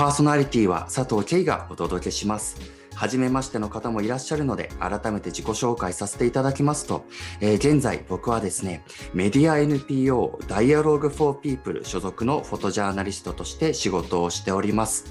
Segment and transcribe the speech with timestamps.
[0.00, 2.79] パーソナリティは佐藤圭がお届けします。
[3.00, 7.06] 初めましての方もいらっしゃるので改めて自己紹介させていただきますと、
[7.40, 15.06] えー現在僕はですねメディア NPO ダイアログ for People 所属のフォトジャーナリストとして仕事をしております、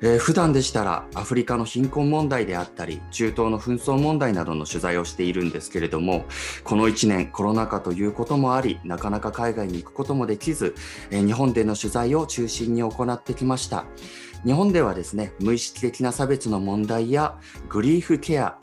[0.00, 6.24] えー普段でしたらアフリカの貧困問題であったり中東の紛争問題などの取材をしているんですけれども
[6.64, 10.74] この1年コロナ禍ということもありなかなか海外に行くこともできず、
[11.10, 13.84] えー日本での取材を中心に行ってきました。
[14.44, 18.58] 日本ではですね無意識的な差別の問題やグリーフケア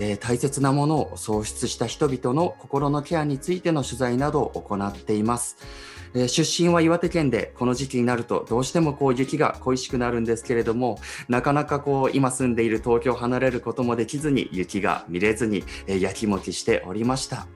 [0.00, 5.56] えー大切なものを喪失した人々の心のケアについての取材などを行っています。
[6.14, 17.46] えー出身は岩手県でこの時期になるとどうしてもこう雪が恋しくなるんですけれどもなかなかこう今住んでいる東京を離れることもできずに雪が見れずに、えーやきもきしておりました。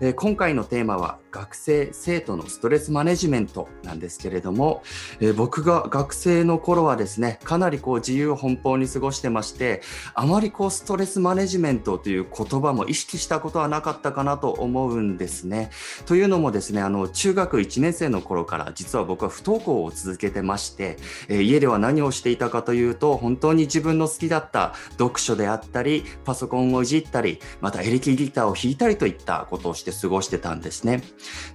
[0.00, 4.82] え今回のテーマは学生生徒のストレスマネジメントなんですけれども、
[5.20, 9.80] えー僕が学生の頃はですねかなりこう自由奔放に過ごしてまして
[10.14, 15.70] あまりこうストレスマネジメントという言葉も意識したことはなかったかなと思うんですね。
[16.04, 20.96] というのもですねあの中学1年生の頃から実は僕は不登校を続けてまして、
[21.28, 31.02] えー家では何をしていたかというと本当に自分の好きだった読書であったりパソコンをいじったりまたエレキギターを弾いたりといったことをして過ごしてたんですね。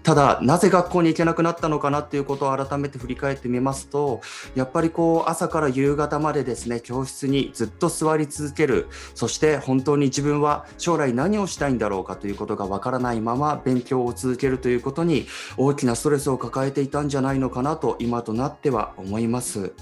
[0.04, 4.22] ただなぜ学校に行けなくなったのかなっていうことを改めて振り返ってみますと
[4.56, 19.74] やっぱりこう朝から夕方までですね教室にずっと座り続けるそして本当に自分は将来何をしたいんだろうかということがわからないまま勉強を続けるということに大きなストレスを抱えていたんじゃないのかなと今となっては思います。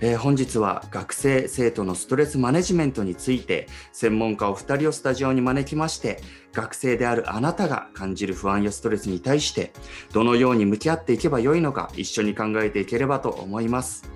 [0.00, 6.20] えー本日は学生生徒のストレスマネジメントについて専門家お二人をスタジオに招きまして
[6.56, 9.72] 学生であるあなたが感じる不安やストレスに対して
[10.14, 14.08] どのように向き合っていけばよいのか一緒に考えていければと思います。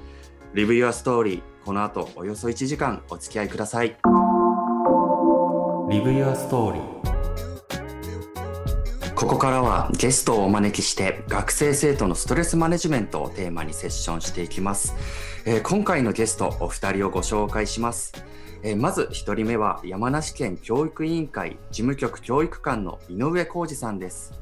[0.55, 3.89] リブ Your Story この後およそ1時間お付き合いください。
[3.89, 3.95] リ
[6.01, 6.81] ブ Your Story
[9.15, 14.95] ここからはゲストをお招きして学生生徒のストレスマネジメントをテーマにセッションしていきます。
[15.45, 18.15] えー今回のゲストお二人をご紹介します。
[18.63, 24.41] えまず一人目は山梨県教育委員会事務局教育官の井上浩二さんです。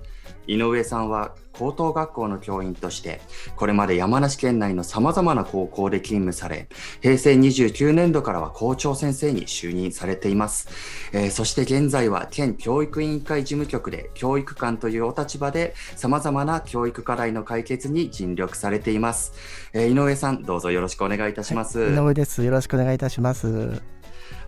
[0.48, 3.20] 井上さんは高等学校の教員として
[3.56, 6.68] これまで山梨県内のさまざまな高校で勤務され
[7.02, 10.68] 平成29年度からは校長先生に就任されています、
[11.12, 19.32] えーそして現在は県教育委員会事務局で教育官というお立場でさまざまな教育課題の解決に尽力されています、
[19.72, 22.42] えー井上さんどうぞよろしくお願いいたします、井上です。
[22.42, 23.97] よろしくお願いいたします。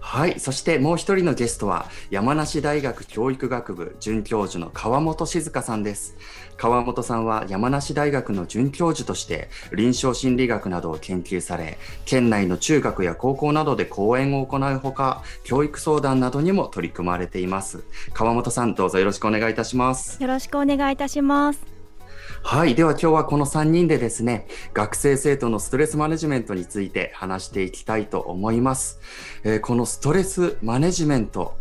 [0.01, 6.17] はい、そしてもう一人のゲストは山梨大学教育学部准教授の川本静香さんです。
[6.57, 17.85] 川本さんは山梨大学の准教授として臨床心理学などを研究され、県内の中学や高校などで講演を行うほか、教育相談などにも取り組まれています。
[18.13, 20.21] 川本さん、どうぞよろしくお願いいたします。
[20.21, 21.81] よろしくお願いいたします。
[22.43, 22.75] はい。
[22.75, 28.99] では今日はこの3人でですね、学生生徒のストレスマネジメントについて話していきたいと思います。
[29.45, 31.59] えーこのストレスマネジメント、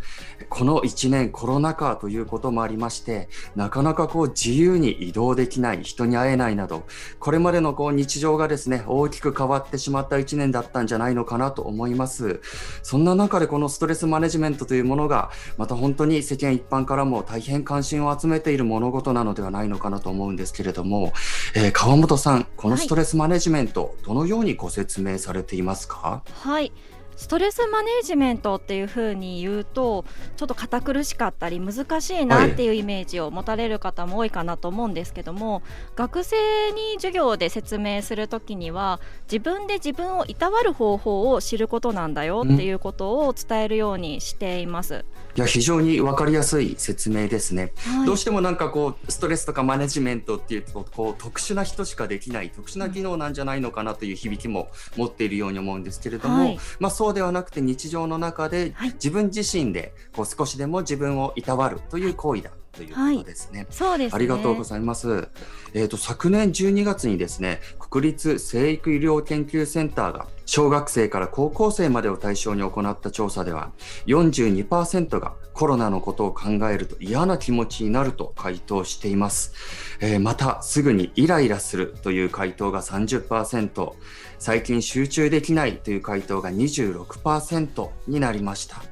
[0.48, 6.84] この1年コロナ禍ということもありまして、なかなかこう自由に移動できない、人に会えないなど、
[7.18, 12.40] これまでのこう日常がですね、大きく変わってしまった1年だったんじゃないのかなと思います。
[12.82, 21.12] そんな中でこのストレスマネジメントというものが、また本当に世間一般からも大変関心を集めている物事なのではないのかなと思うんですけれども、
[21.54, 26.22] えー川本さん、このストレスマネジメント、どのようにご説明されていますか？
[26.42, 26.72] はい。
[27.20, 30.06] ストレスマネジメントっていうふうに言うと
[30.38, 35.62] ちょっと堅苦しかったり難しいなっていうイメージを持たれる方も多いかなと思うんですけども、はい、
[35.96, 36.36] 学生
[36.72, 39.00] に授業で説明するときには
[39.30, 45.04] 自分で自分をいたわる方法を知ることなんだよっていうことを伝えるようにしています。
[45.36, 63.60] いや非常に分かりやすい説明ですね、はい、どうしてもなんかこうストレスとかマネジメントっていうとこう特殊な人しかできない特殊な技能なんじゃないのかなという響きも持っているように思うんですけれども、はい、まあ、そうではなくて日常の中で自分自身でこう少しでも自分をいたわるという行為だということですね。
[63.60, 65.28] はい、そうです、ね、ありがとうございます。
[65.74, 73.72] えっ、ー、と昨年12月にですね、国立生育医療研究センターが小学生から高校生までを対象に行った調査では、
[74.06, 79.52] 42%がコロナのことを考えると嫌な気持ちになると回答しています。
[80.00, 83.92] えー、またすぐにイライラするという回答が30%、
[84.40, 88.82] 最近集中できないという回答が26%になりました。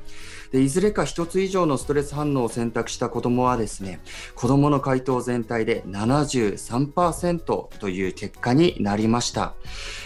[0.53, 4.01] でいずれか1つ以上のストレス反応を選択した子どもはですね
[4.35, 7.39] 子どもの回答全体で73%
[7.79, 9.55] という結果になりました、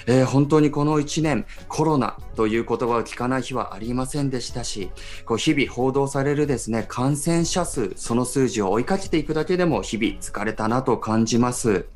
[0.06, 4.91] えー、本当にこの1年コロナという言葉を聞かない日はありませんでしたし
[5.27, 11.87] こう日々報道されるですね感染者数その数字を追いかけていくだけでも日々疲れたなと感じます、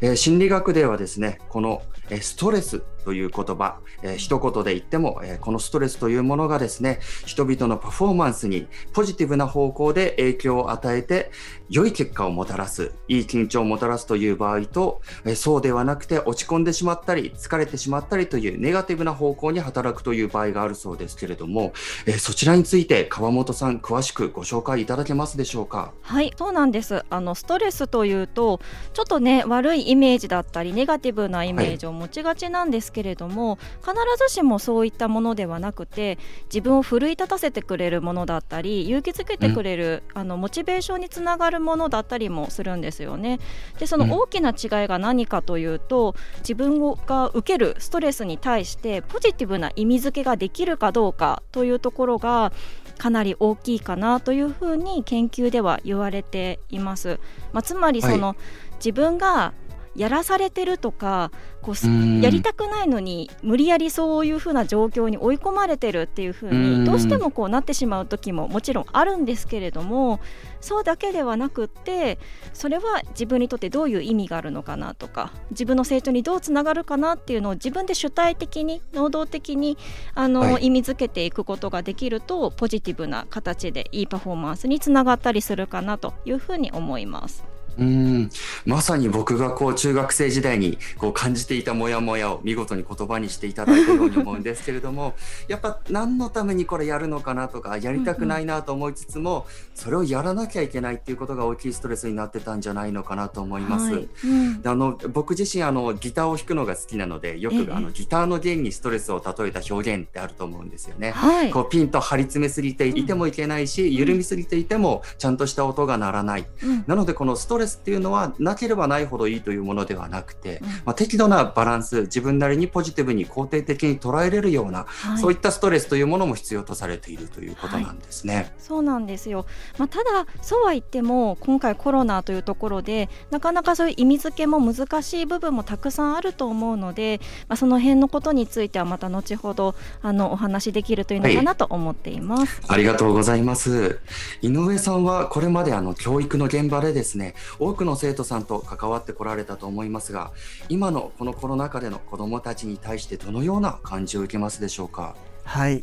[0.00, 1.82] えー、心理学ではですねこの
[2.20, 11.30] ストレスという言葉、えー、一言で言っても、え、このストレスというものがですね、人々のパフォーマンスにポジティブな方向で影響を与えて、
[11.68, 21.72] 良い結果をもたらす、いい緊張をもたらすという場合と、えー、そうではなくて落ち込んでしまったり、疲れてしまったりというネガティブな方向に働くという場合があるそうですけれども、
[22.06, 25.92] えー、そちらについて川本さん、詳しくご紹介いただけますでしょうか？
[26.02, 27.04] はい、そうなんです。
[27.10, 28.60] あのストレスというと、
[28.92, 43.38] ちょっとね、悪いイメージだったり、ネガティブなイメージを持ちがちなんですけれども、はい、必ずしもそういったものではなくて自分を奮い立たせてくれるものだったり勇気づけてくれる、うん、あのモチベーションにつながるものだったりもするんですよね。
[43.78, 52.52] でその大きな違いが何かというと、自分が受けるストレスに対してポジティブな意味付けができるかどうかというところが
[52.98, 57.20] かなり大きいかなというふうに研究では言われています。
[57.52, 58.36] まあ、つまりその、はい、
[58.76, 59.52] 自分が
[59.96, 61.30] やらされてるとか
[61.62, 70.20] こうやりたくないのに無理やりそういうふうな状況に追い込まれてるっていうふうにどうしてもこうなってしまう時ももちろんあるんですけれども
[70.60, 72.18] そうだけではなくって
[72.52, 79.76] それは自分にとってどういう意味があるのかなとか自分の成長にどうつながるかなっていうのを自分で主体的に能動的に
[80.14, 87.55] あの、はい、意味づけていくことができるとポジティブな形でいいパフォーマンスにつながったりするかなというふうに思います。
[87.78, 88.30] うん。
[88.64, 95.14] まさに僕がこう中学生時代にこう感じていたモヤモヤを見事に言葉にしていただいたように思うんですけれども
[95.48, 103.92] やっぱ何のためにこれやるのかなとかやりたくないなと思いつつも、それをやらなきゃいけないっていうことが大きいストレスになってたんじゃないのかなと思います。
[103.92, 104.08] はい。
[104.24, 111.10] うん、あの僕自身あのギターを弾くのが好きなのでよくあのギターの弦にストレスを例えた表現ってあると思うんですよね。
[111.12, 116.46] はい、こうピンと張り詰めすぎていてもいけないし、緩みすぎていてもちゃんとした音が鳴らない。
[116.62, 128.34] うん、なのでこのストレスレスっていうのはなければないほどいいというものではなくて、まあ、適度なバランス自分なりにポジティブに肯定的に捉えれるような、はい、そういったストレスというものも必要とされているということなんですね。
[128.34, 129.46] はい、そうなんですよ、
[129.78, 143.98] まあ、ただそうは言っても今回コロナというところでなかなかそういう意味付けも難しい部分もたくさんあると思うので、まあ、その辺のことについてはまた後ほどあのお話できるといいのかなと思っています、はい、ありがとうございます。
[144.42, 150.32] 井上さんはこれまであの教育の現場でですね多くの生徒さんと関わってこられたと思いますが
[150.68, 155.16] 今のこのコロナ禍での子どもたちに対してどのような感じを受けますでしょうか？
[155.44, 155.82] はい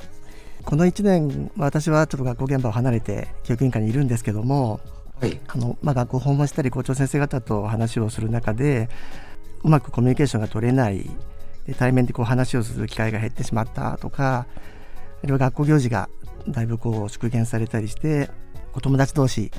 [0.64, 4.80] この1年私はちょっと学校現場を離れて教育委員会にいるんですけども、
[5.20, 8.88] はいあのまあ、学校訪問したり校長先生方と話をする中で
[9.64, 11.10] うまくコミュニケーションが取れない
[11.66, 14.48] で対面でこう話をする機会が減ってしまったとか
[15.22, 16.10] あるいは学校行事が
[16.48, 18.30] だいぶこう縮減されたりして
[18.74, 19.52] お友達同士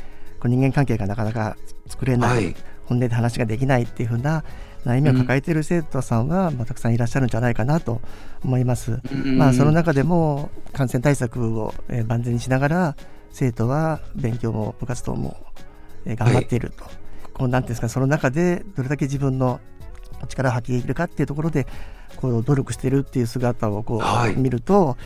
[0.44, 4.44] こう人間関係がなかなか作れない、はい、本音で話ができないっていうふうな
[4.84, 8.02] 悩みを抱えている生徒さんは、まあ、たくさんいらっしゃるんじゃないかなと
[8.44, 9.00] 思います。
[9.24, 12.96] まあ、その中でも感染対策を、えー、万全にしながら
[13.30, 15.34] 生徒は勉強も部活動も、
[16.04, 16.92] えー、頑張っていると、はい、
[17.32, 19.60] こうなんですかその中でどれだけ自分の
[20.28, 21.66] 力を発揮できるかっていうところで
[22.16, 24.98] こう努力しているっていう姿をこう、はい、見ると、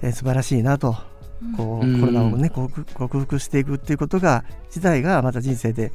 [0.00, 1.09] えー、素晴らしいなと
[1.56, 2.84] こうコロナをね克
[3.20, 5.90] 服していくっていうことが自体がまた人生で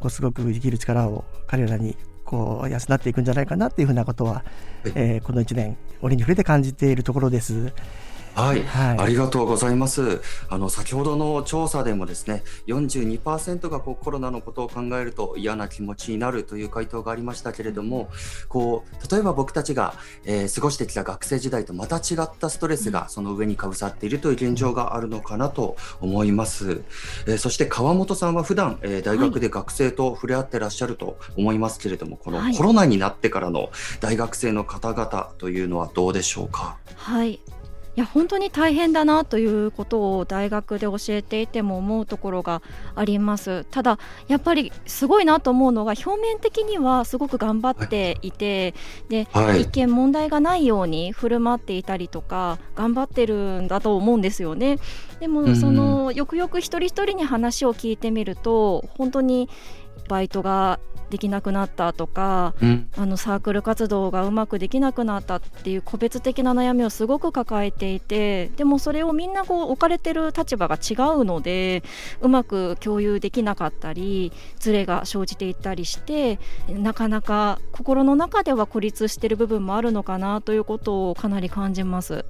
[0.00, 4.42] こうすごく生きる力を彼らにこう養っていくんじゃないかなっていうふうなことは、は
[4.86, 7.72] い、えー、この1年折に触れて感じているところです。
[8.34, 10.20] はい、はい、ありがとうございます。
[10.48, 18.08] あの先ほどの調査でもですね、42%がこうコロナのことを考えると嫌な気持ちになるという回答がありましたけれども、
[18.48, 19.94] こう例えば僕たちが、
[20.24, 26.82] えー、過ごしてきた学生時代とまた違ったストレスがその上にかぶさっているという現状があるのかなと思います。
[27.26, 33.70] えー、そして川本さんは普段、えー、大学で学生と触れ合ってらっしゃると思いますけれども、このコロナになってからの
[34.00, 36.76] 大学生の方々というのはどうでしょうか？
[36.96, 37.40] はい、
[37.98, 42.62] いや本当に大変だなということを大学で教えていても思うところが
[42.94, 43.64] あります。
[43.72, 48.76] ただやっぱりすごいなと思うのが表面的にはすごく頑張っていて、
[49.08, 54.78] で、はい、一見問題がないように振る舞っていたりとか頑張ってるんだと思うんですよね。
[55.18, 59.48] でもそのよくよく一人一人に話を聞いてみると本当に
[60.08, 71.82] バイトができなくなったとか、うん、あのサークル活動がうまくできなくなったっていう個別的な悩みをすごく抱えていてでもそれをみんなこう置かれてる立場が違うので
[72.20, 76.38] うまく共有できなかったりズレが生じていったりして
[76.68, 82.24] なかなか心の中では孤立してる部分もあるのかなということをかなり感じます。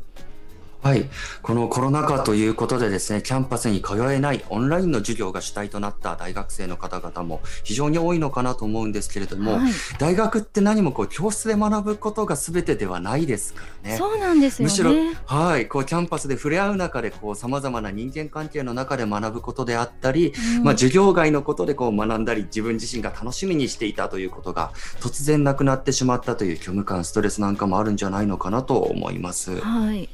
[0.80, 1.10] はい、
[1.42, 13.96] このコロナ禍ということでですねキャンパスに通えないオンラインの授業が主体となった大学生の方々も非常に多いのかなと思うんですけれども、はい、大学って何もこう教室で学ぶことがすべてではないですからね。
[13.96, 14.92] そうなんですよ、ね、むしろ、
[15.26, 29.60] はい、こうキャンパスで触れ合う中でさまざまな人間関係の中で学ぶことであったり、うん、まあ、授業外のことでこう学んだり自分自身が楽しみにしていたということが突然なくなってしまったという虚無感ストレスなんかもあるんじゃないのかなと思います。
[29.60, 30.08] はい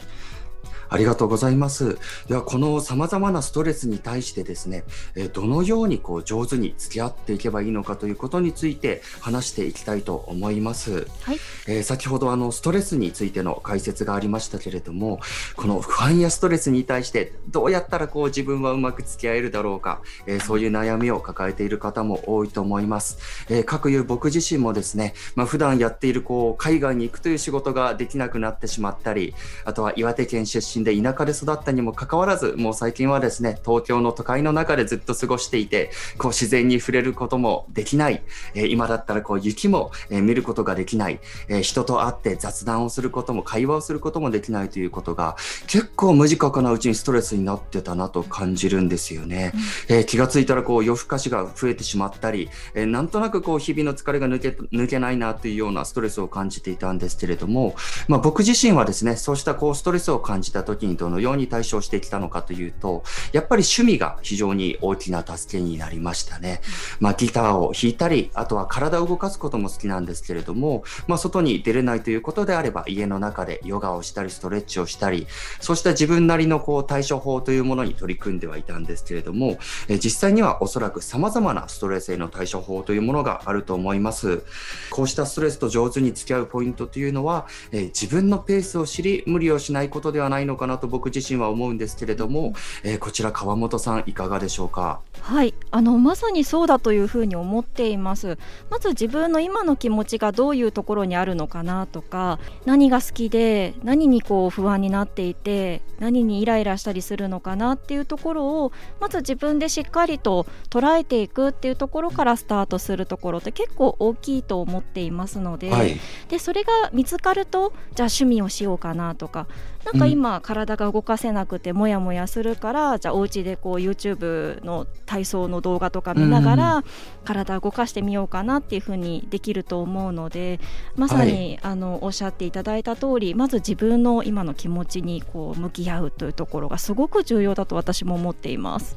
[0.89, 1.99] ありがとうございます。
[2.29, 11.07] では、この様々なストレスに対してですね、えどのようにこう上手に付き合っていけばいいのかということについて話していきたいと思います。
[11.23, 15.21] はい、えー、先ほどあのストレスについての解説がありましたけれども、
[15.57, 23.19] この不安やストレスに対してどうやったらこう自分はうまく付き合えるだろうか、えー、そういう悩みを抱えている方も多いと思います。
[23.49, 38.23] えー、各いう僕自身もですね、まあ、普段やっているこう海外に行くという仕事ができなくなってしまったり、あとは岩手県出身で田舎で育ったにもかかわらず、もう最近はですね、東京の都会の中でずっと過ごしていて、こう自然に触れることもできない、
[38.55, 49.53] えー、今だったらこう雪も、えー、見ることができない、えー、人と会って雑談をすることも会話をすることもできないということが結構無自覚なうちにストレスになってたなと感じるんですよね。
[49.89, 57.75] うん、え気がついたらこう夜更かしが増えてしまったり、えなんとなくこう日々の疲れが抜け抜けないなというようなストレスを感じていたんですけれども、
[58.09, 66.61] まあ、僕自身はですねそうしたこうストレスを感じた時にどのように対処してきたのかというと、やっぱり趣味が非常に大きな助けになりましたね。
[67.01, 75.27] まあ、ギターを弾いたり、あとは体を動かすことも好きなんですけれども、まあ、外に出れないということであれば、家の中でヨガをしたり、ストレッチをしたり、
[75.61, 84.43] そうした自分なりのこう対処法というものに取り組んではいたんですけれども、え実際にはおそらく様々なストレスへの対処法というものがあると思います。
[84.91, 95.01] こうしたストレスと上手に付き合うポイントというのは、え自分のペースを知り、無理をしないことではないのかなと僕自身は思うんですけれども、えー、こちら川本さんいかがでしょうか？
[95.21, 95.55] はい。
[95.71, 98.39] あのまさにそうだというふうに思っています。
[98.71, 119.47] まず自分の今の気持ちがどういうところにあるのかなとか何が好きで何にこう不安になっていて何にイライラしたりするのかなっていうところをまず自分でしっかりと捉えていくっていうところからスタートするところって結構大きいと思っていますのではい、でそれが見つかるとじゃあ趣味をしようかなとか
[119.85, 126.85] なんか今、体が動かせなくてもやもやするからじゃあお家でこう YouTube の体操の動画とか見ながら、
[127.25, 130.61] 体を動かしてみようかなっていうふうにできると思うので
[130.97, 138.97] まさに、はい、あのおっしゃっていただいた通りまず自分の今の気持ちにこう向き合うというところがすごく重要だと私も思っています。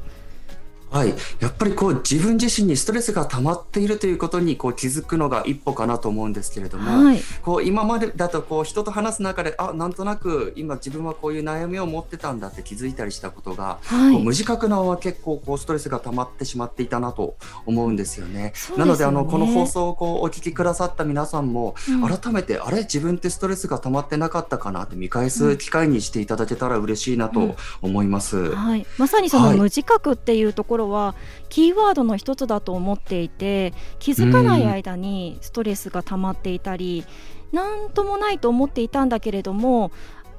[0.90, 18.38] はい、やっぱりこう自分自身にストレスが溜まっているということにこう気づくのが一歩かなと思うんですけれども、はい、こう今までだとこう人と話す中であなんとなく今自分はこういう悩みを持ってたんだって気づいたりしたことが、はい、こう無自覚なは結構こうストレスが溜まってしまっていたなと思うんですよね。
[18.38, 18.52] ね。
[18.76, 28.36] なのであのこの放送をこうお聞きくださった皆さんも、うん、改めてあれ自分ってストレスが溜まってなかったかなって見返す機会にしていただけたら嬉しいなと思います。
[28.36, 31.14] うんはい、まさにその無自覚っていうところろは
[31.48, 37.04] キーワードの一つだと思っていて気づかない間にストレスが溜まっていたり
[37.52, 39.92] 何ともないと思っていたんだけれども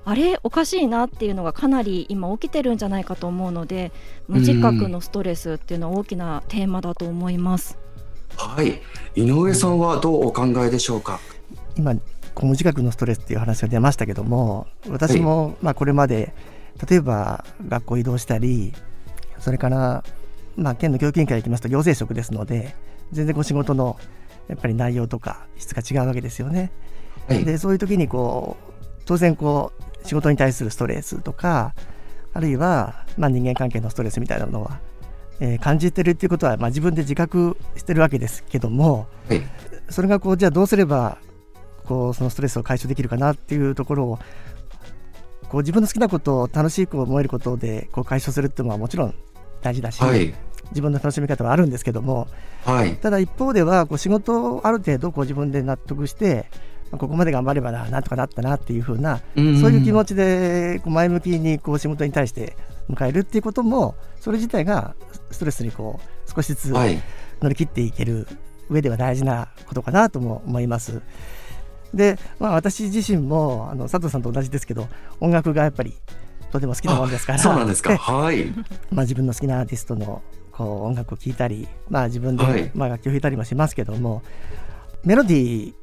[0.06, 3.92] あれおかしいなっていうのがかなり今起きてるんじゃないかと思うので
[4.28, 7.78] 無自覚のストレスっていうのは大きなテーマだと思います。
[8.36, 8.82] はい。
[9.16, 11.20] 井上さんはどうお考えでしょうか？
[11.76, 11.96] 今
[12.34, 16.34] こ無自覚のストレスっていう話が出ましたけども私もまあこれまで
[16.90, 18.74] 例えば学校移動したり
[19.40, 20.04] それから
[20.56, 22.76] まあ県の教育委員会行きますと行政職ですので
[23.12, 23.98] 全然こう仕事の
[24.48, 26.72] やっぱり内容とか質が違うわけですよね。
[27.28, 28.74] はい、でそういう時にこう
[29.06, 29.72] 当然こ
[30.04, 31.76] う仕事に対するストレスとか
[32.34, 34.80] あるいはまあ人間関係のストレスみたいなのは、
[35.40, 39.42] えー、感じてるっていうことはまあ自分で自覚してるわけですけども、はい、
[39.90, 41.20] それがこうじゃあどうすれば
[41.86, 44.20] こうそのストレスを解消できるかなっていうところを
[45.50, 49.16] こう自分の好きなことを楽しく思えることでこう解消するっていうのはもちろん
[49.62, 50.34] 大事だし、はい、
[50.72, 52.28] 自分の楽しみ方はあるんですけども、
[52.66, 56.46] はい、ただ一方ではこう仕事をある程度こう自分で納得して
[56.92, 62.56] ここまで頑張ればななんとかなったなっていうふうな、そういう気持ちでこう前向きにこう仕事に対して
[62.90, 64.96] 迎えるっていうこともそれ自体が
[65.30, 66.74] ストレスにこう少しずつ
[67.42, 68.28] 乗り切っていける
[68.70, 71.02] 上では大事なことかなとも思います。
[71.94, 74.88] で、まあ、私自身もあの佐藤さんと同じですけど
[75.20, 75.94] 音楽がやっぱり
[76.52, 77.40] とても好きなもんですから。
[77.40, 78.46] そうなんですか、 はい、
[78.92, 84.24] まあ、自分の好きなアーティストのこう音楽を聴いたり、まあ、自分で、まあ、楽器を弾いたりもしますけども
[85.06, 85.74] メロディ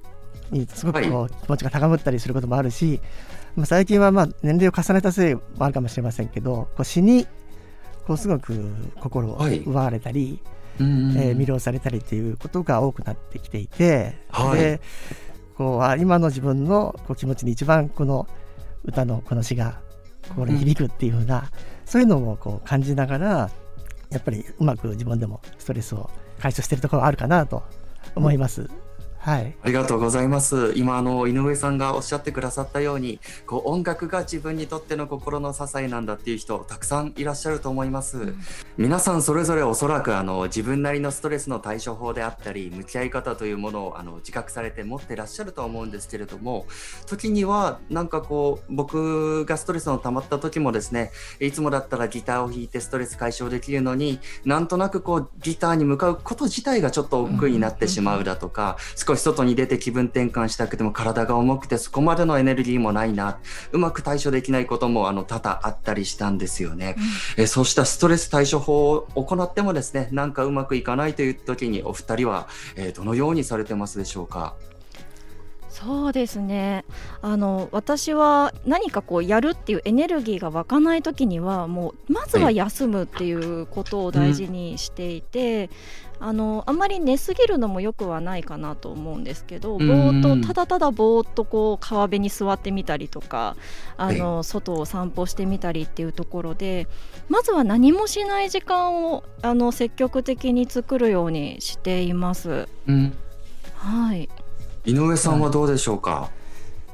[0.51, 3.01] ーにすごくこう気持ちが高まったりすることもあるし、
[3.55, 7.27] まあ、最近はまあ年齢を重ねたせいもあるかもしれませんけどこう詩に
[8.07, 10.43] こうすごく心を奪われたり、
[10.79, 14.81] はい、えー、魅了されたりということが多くなってきていて、はい、で
[15.57, 18.29] こう今の自分のこう気持ちに一番この
[18.85, 19.81] 歌のこの詩が
[20.29, 21.43] 心に響くっていうふうな、うん、
[21.85, 23.51] そういうのもこう感じながら
[24.11, 27.63] やっぱりうまく自分でもストレスを解消してるところはあるかなと
[28.15, 28.63] 思います。
[28.63, 28.86] うん
[29.27, 30.73] はい、ありがとうございます。
[30.77, 38.19] 今あの井上さんがおっしゃってくださったように、こう音楽が自分にとっての心の支えなんだっていう人たくさんいらっしゃると思います。
[38.19, 38.39] うん、
[38.77, 46.67] 皆さんそれぞれおそらくあの自分なりのストレスの対処法であったり、向き合い方というものをあの自覚されて持ってらっしゃると思うんですけれども、
[47.07, 58.77] 時にはなんかこう僕がストレスの溜まった時もですね、いつもだったらギターを弾いてストレス解消できるのに、なんとなくこうギターに向かうこと自体がちょっと億劫になってしまうだとか、
[59.17, 63.39] 少しし外に出て気分転換したくても体が重くてそこまでのエネルギーもないな。
[63.73, 66.97] うまく対処できないこともあの多々あったりしたんですよね、
[67.37, 74.55] うん、えそうしたストレス対処法を行ってもですねなんかうまくいかないという時にお二人は、えー、どのようにされてますでしょうか？
[75.69, 76.87] そうですね。
[77.21, 85.71] あの私は何かこうやるっていうエネルギーが湧かない時にはもうまずは休むっていうことを大事にしていて、うん、
[86.19, 93.57] あのあんまり寝すぎるのもよくはないかなと思うんですけどぼーっとただただぼーっとこう川辺に座ってみたりとか
[93.97, 96.89] あの、外を散歩してみたりっていうところで
[97.29, 102.69] まずは何もしない時間をあの積極的に作るようにしています。
[102.87, 103.13] うん、
[103.75, 104.29] はい。
[104.85, 106.31] 井上さんはどうでしょうか、はい、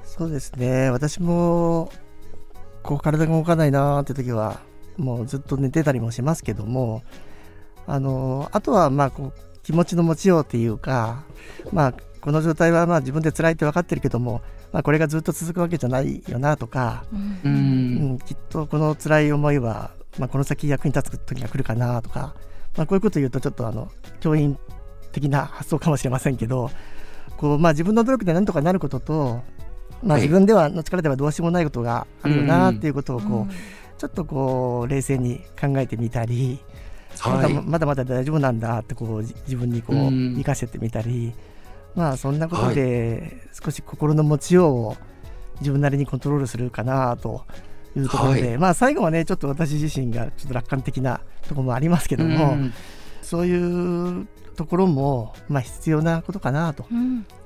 [0.04, 0.90] そうですね。
[0.90, 1.92] 私も
[2.82, 4.60] こう体が動かないなーって時は
[4.96, 7.02] もうずっと寝てたりもしますけども
[7.86, 11.24] あのあとはまあこう気持ちの持ちようっていうか
[11.72, 14.42] まあこの状態はまあ自分で辛いって分かってるけども、
[14.72, 17.04] まあ、これがずっと続くわけじゃないよなとか、
[17.44, 17.50] うん、う
[18.14, 22.36] んきっとこの辛い思いは、まあ、この先役に立つ時が来るかなとか、
[22.76, 23.90] まあ、こういうこと言うとちょっとあの
[24.20, 24.56] 教員
[25.10, 26.70] 的な発想かもしれませんけど
[27.36, 29.42] こう、まあ、自分の努力でなんとかなることと、
[30.04, 33.52] まあ、自分ではの力ではどうしようもないことがあるよなっていうことをこう、
[34.00, 36.60] ちょっとこう冷静に考えてみたり、
[37.30, 41.32] はい、まだまだ大丈夫なんだってこう自分にこう生かせてみたり、
[41.94, 44.96] まあそんなことで少し心の持ちようを
[45.60, 47.44] 自分なりにコントロールするかなと
[47.96, 52.56] いうところで、はい、まあ最後はねちょっと私自身がちょっと楽観的なところもありますけども、
[53.22, 56.86] そういうところも、まあ、必要なことかなと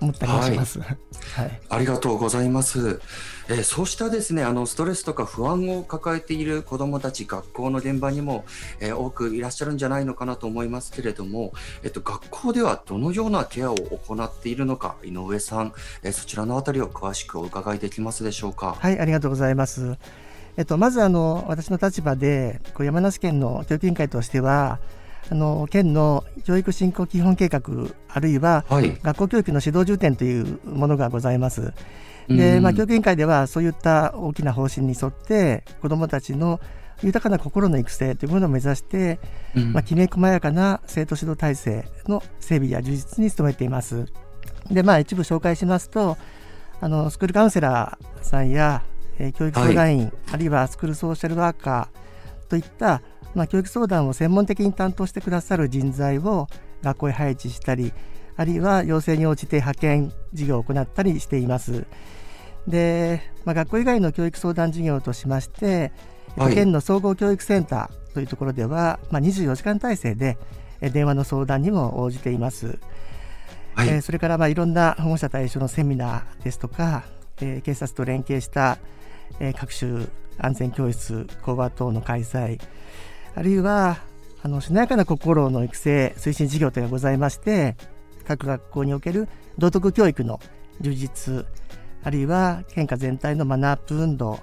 [0.00, 0.98] 思ったりもします、うん、はい、
[1.34, 3.00] はい、ありがとうございます、
[3.48, 8.44] えー、そうしたですねあのストレスとか不安を抱えている子どもたち学校の現場にも、
[8.80, 18.76] えー、多くいらっしゃるんじゃないのかなと思いますけれども、えっと、学校ではどのようなケアを行っているのか井上さん、えー、そちらのあたりを詳しくお伺いできますでしょうか？
[18.78, 19.96] はいありがとうございます。
[20.58, 24.78] えっと、まずあの私の立場でこう山梨県の教育委員会としては
[25.28, 27.62] あの県の教育振興基本計画
[28.08, 28.64] あるいは、
[29.02, 31.72] 学校教育の指導重点というものがございます。
[32.28, 36.60] で、まあ、教育委員会ではそういった大きな方針に沿って子どもたちの
[37.02, 39.20] 豊かな心の育成というものを目指して、
[39.54, 44.06] うん、まあ、きめ細やかな生徒指導体制の整備や充実に努めています。
[44.70, 46.16] で、まあ、一部紹介しますと
[46.80, 48.82] あのスクールカウンセラーさんや、
[49.18, 53.02] えー、教育相談員、はい、あるいはスクールソーシャルワーカーといった
[53.36, 56.48] まあ、教育相談を専門的に担当してくださる人材を、
[56.82, 57.92] 学校へ配置したり
[58.36, 61.86] あるいは要請に応じて派遣事業を行ったりしています。
[62.68, 65.92] で、まあ、学校以外の教育相談事業としまして、
[66.36, 70.36] はい、県の総合教育センターというところでは、まあ、24時間体制で
[70.80, 72.78] 電話の相談にも応じています。
[73.74, 77.04] はい、えー、それからまあいろんな保護者対象のセミナーですとか、
[77.40, 78.78] えー、警察と連携した、
[79.38, 80.06] えー、各種
[80.38, 82.58] 安全教室講話等の開催
[83.36, 83.98] あるいは
[84.42, 87.76] あのしなやかな心の育成推進事業というのがございまして
[88.26, 90.40] 各学校における道徳教育の
[90.80, 91.46] 充実
[92.02, 94.40] あるいは県下全体のマナーアップ運動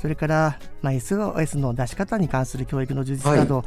[0.00, 3.66] それから、まあ、SOS の出し方に関する教育の充実など、はい、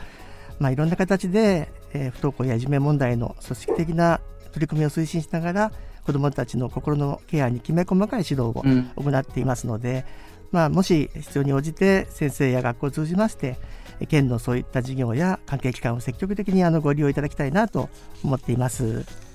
[0.60, 4.20] まあ、いろんな形で、えー、不登校やいじめ問題の組織的な
[4.52, 5.72] 取り組みを推進しながら
[6.06, 8.64] 子どもたちの心のケアにきめ細かい指導を
[9.02, 10.06] 行っていますので、
[10.44, 13.58] うん、まあ、もし必要に応じて先生や学校を通じまして
[14.06, 17.90] 県のそういった事業や関係機関を積極的にあのご利用いただきたいなと
[18.24, 19.27] 思っています。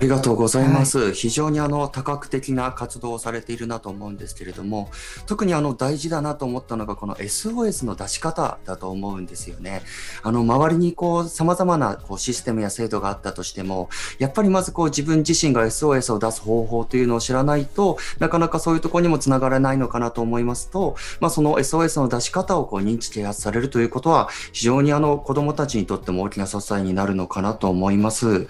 [0.00, 0.98] ありがとうございます。
[0.98, 4.90] はい、非常にあの多角的な活動をされているなと思うんですけれども、
[5.26, 9.82] 特にあの大事だなと思ったのがこの SOS の出し方だと思うんですよね。
[10.22, 28.46] あの周りにこう様々なこうシステムや制度があったとしても、やっぱりまずこう自分自身が SOS を出す方法というのを知らないとなかなかそういうところにもつながらないのかなと思いますと、まあ、その SOS の出し方をこう認知啓発されるということは非常にあの子どもたちにとっても大きな支えになるのかなと思います。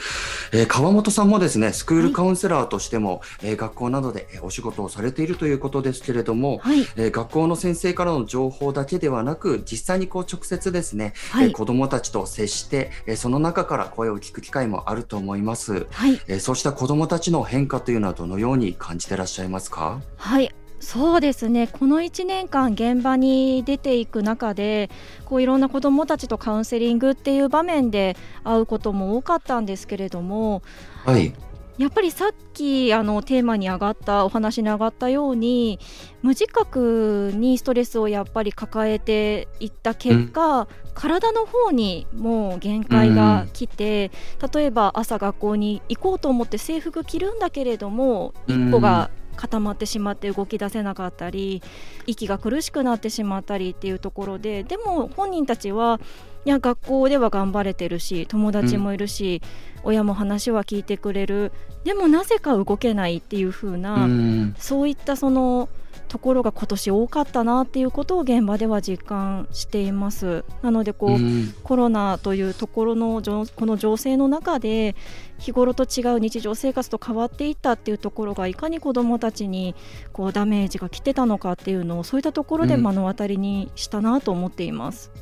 [0.52, 15.86] えー、川本さんもですね、スクールカウンセラーとしても、はい、えー、学校などでお仕事をされているということですけれども、はい、えー、学校の先生からの情報だけではなく、実際にこう直接ですね、はい、えー、子どもたちと接して、えー、その中から声を聞く機会もあると思います。
[15.90, 20.00] はい、えー、そうした子どもたちの変化というのはどのように感じていらっしゃいますか？
[20.16, 21.66] はい、そうですね。
[21.66, 24.90] この1年間現場に出ていく中で
[25.24, 30.62] こういろんな子どもたちとカウンセリングっていう場面で会うことも多かったんですけれども、
[31.04, 31.34] はい、
[31.78, 35.78] やっぱりさっきあのテーマに上がったお話に上がったように
[36.20, 44.10] 無自覚にストレスをやっぱり抱えていった結果、うん、体の方にもう限界が来て、
[44.42, 51.62] うん、例えば朝学校に行こうと思って制服着るんだけれども、一歩が固まってしまって動き出せなかったり
[52.06, 55.98] 息が苦しくなってしまったりっていうところででも本人たちは
[56.44, 59.42] いや学校では頑張れてるし友達もいるし、
[59.76, 61.52] うん、親も話は聞いてくれる。
[61.84, 65.68] でもなぜか動けないっていう風な、うん、そういったその
[66.08, 70.44] ところが今年多かったなっていうことを現場では実感しています。
[70.60, 73.22] なのでこう、うん、コロナというところの
[73.54, 74.96] この情勢の中で
[75.38, 79.74] 日頃と違う日常生活と変わっていったっていうところがいかに子どもたちに
[80.12, 85.12] こうダメージが来てたのかっていうのをそういったところで目の当たりにしたなと思っています。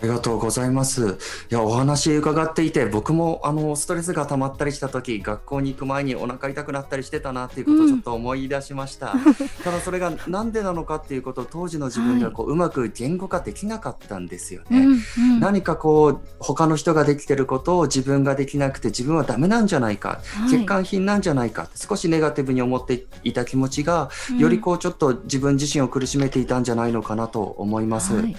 [0.00, 1.18] ありがとうございます。
[1.50, 9.12] いや、お話伺っていて、僕もあのストレスが溜まったりした時、学校に行く前にお腹痛くなったりしてたなっていうことをちょっと思い出しました。
[9.12, 14.80] うん、ただそれがなんでなのかっていうことを当時の自分ではこう、はい、うまく言語化できなかったんですよね。
[14.80, 28.14] うんうん、何かこう他の人ができてることを自分ができなくて自分はダメなんじゃないか、はい、欠陥品なんじゃないか少しネガティブに思っていた気持ちが、よりこうちょっと自分自身を苦しめていたんじゃないのかなと思います。
[28.14, 28.36] はい、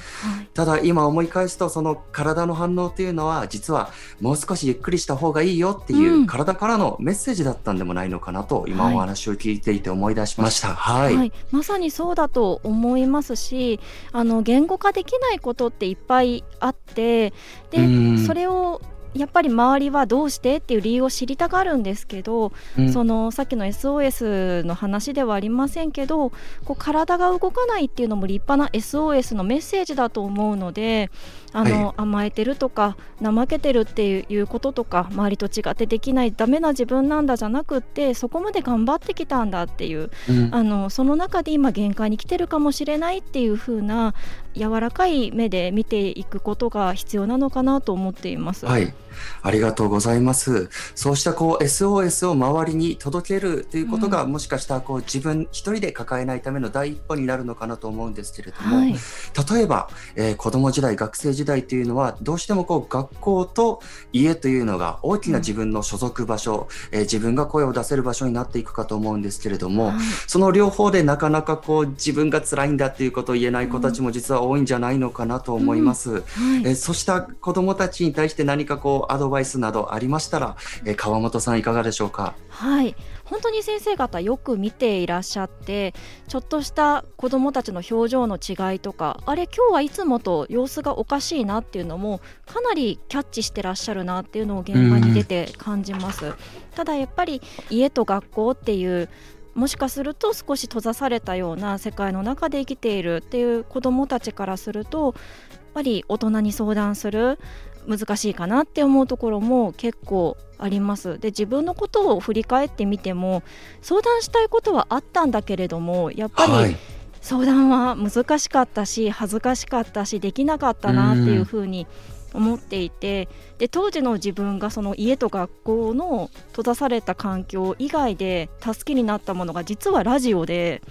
[0.54, 13.80] ただ今思い返すとその体の反応っていうのは実はもう少しゆっくりした方がいいよっていう体からのメッセージだったんでもないのかなと今お話を聞いていて思い出しました、はい、はい、まさにそうだと思いますし
[14.12, 17.34] あの言語化できないことっていっぱいあって
[17.72, 18.82] でそれを
[19.18, 26.32] やっぱり周りはどうしてっていう理由を知りたがるんですけど、うん、そのさっきの SOS の話ではありませんけど
[26.66, 31.10] こう体が動かないっていうのも立派な SOS のメッセージだと思うので
[31.58, 44.14] あの、はい、甘えてるとか怠けてるっていうこととか周りと違ってできないダメな自分なんだじゃなくってそこまで頑張ってきたんだっていう、うん、あのその中で今限界に来てるかもしれないっていう風な
[44.58, 48.66] 柔らかい目で見ていくことが必要なのかなと思っています。
[48.66, 48.94] はい。
[49.42, 50.70] ありがとうございます。
[50.96, 63.82] そうしたこう SOS を周りに届けるということが、うん、もしかしたらこう自分一人で抱えないための第一歩になるのかなと思うんですけれども、はい、例えば、えー、子供時代、学生時代というのはどうしてもこう学校と
[64.14, 69.96] 家というのが大きな自分の所属場所、うん、えー、自分が声を出せる場所になっていくかと思うんですけれども、はい、
[70.28, 76.12] その両方でなかなかこう自分が辛いんだっていうことを言えない子たちも実は多いんじゃないのかなと思います。
[76.12, 76.22] うんは
[76.60, 80.56] い、えそうした子どもたちに対して何かこうアドバイスなどありましたら、
[80.86, 82.36] え川本さんいかがでしょうか？
[82.50, 82.96] はい
[83.30, 85.94] 本当に先生方よく見ていらっしゃって
[86.28, 96.34] ちょっとした子どもたちの表情の違いとかあれ今日はいつもと様子がおかしいなっていうのもかなりキャッチしてらっしゃるなっていうのを現場に出て感じます。
[96.76, 99.10] ただやっぱり家と学校っていう
[99.56, 105.16] もしかすると少し閉ざされたような世界の中で生きているっていう子どもたちからすると
[105.52, 107.40] やっぱり大人に相談する
[107.88, 113.44] 難しいかなって思うところも結構ありますで自分のことを振り返ってみても
[113.82, 116.76] 相談したいことはあったんだけれどもやっぱり、
[117.22, 121.88] 相談は難しかったし恥ずかしかったしできなかったなっていうふうに
[122.34, 130.82] 思っていてで当時の自分がその家と学校の閉ざされた環境以外で助けになったものが実はラジオで。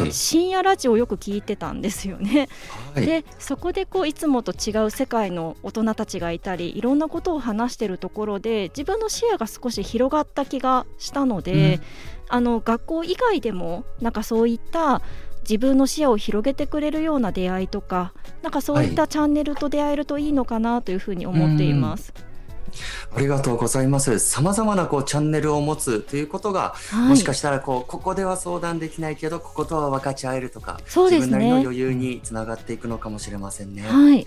[0.00, 2.48] はい、深夜ラジオをよく聞いてたんですよね。
[2.94, 11.80] はい、でそこでこういつもと違う世界の大人たちがいたりいろんなことを話してるところで自分の視野が少し広がった気がしたので、うん、
[12.28, 15.02] あの学校以外でもなんかそういった
[15.42, 22.12] 自分の視野を広げてくれるような出会いとかなんかそういったチャンネルと出会えるといいのかなというふうに思っています。
[22.16, 22.31] はい
[23.14, 24.18] ありがとうございます。
[24.18, 33.82] さまざまなこうチャンネルを持つということが、はい、もしかしたらこうここでは相談できないけどこことは分かち合えるとか、ね、自分なりの余裕につながっていくのかもしれませんね。
[33.82, 34.26] はい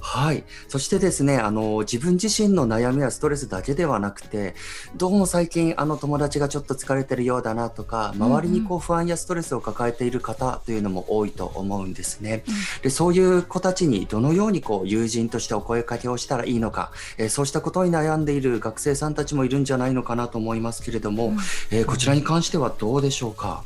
[0.00, 0.44] はい。
[0.68, 4.54] そしてですね、あの、自分自身の悩みやストレスだけではなくて、
[4.96, 12.44] どうも最近、あの友達がちょっと疲れてるようだなとか、周りにこう不安やストレスを抱えている方というのも多いと思うんですね。
[12.82, 21.32] で、そういう子たちにどのようにこう友人としてお声かけをしたらいいのか、えー、そうしたことに悩んでいる学生さんたちもいるんじゃないのかなと思いますけれども、
[21.70, 23.64] えー、こちらに関してはどうでしょうか？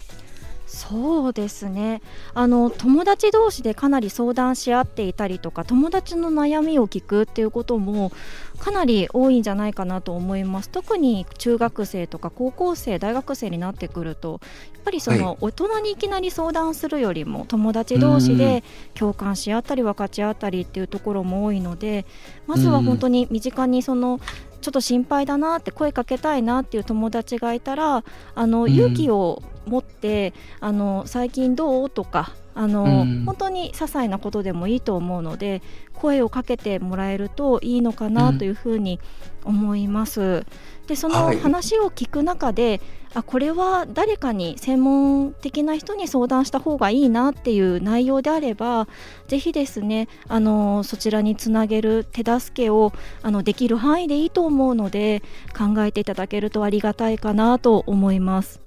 [0.79, 2.01] そうですね。
[2.35, 8.13] あの友達同士でかなり相談し合っていたりとか友達の悩みを聞くっていうことも
[8.61, 10.69] かなり多いんじゃないかなと思います。
[10.71, 14.41] 特に中学生とか高校生大学生になってくると
[14.73, 18.63] やっぱりその大人にいきなり相談するよりも友達同士で
[18.95, 22.07] 共感し合ったり分かち合ったりっていうところも多いので
[22.47, 24.21] まずは本当に身近にその
[24.61, 31.91] ちょっと心配だなって声かけたいなっていう友達がいたらあの勇気を持ってあの最近どう？
[31.91, 35.63] とかあの、うん、本当に些細なことでもいいと思うので
[35.95, 39.01] 声をかけてもらえるといいのかなというふうに
[39.45, 40.21] 思います。
[40.21, 40.47] うん、
[40.87, 42.81] でその話を聞く中で、はい、
[43.15, 48.89] あこれは誰かに専門的な人に相談した方がいいなっていう内容であれば
[49.29, 55.23] ぜひですねあのそちらにつなげる手助けをあのできる範囲でいいと思うので
[55.57, 58.61] 考えていただけるとありがたいかなと思います。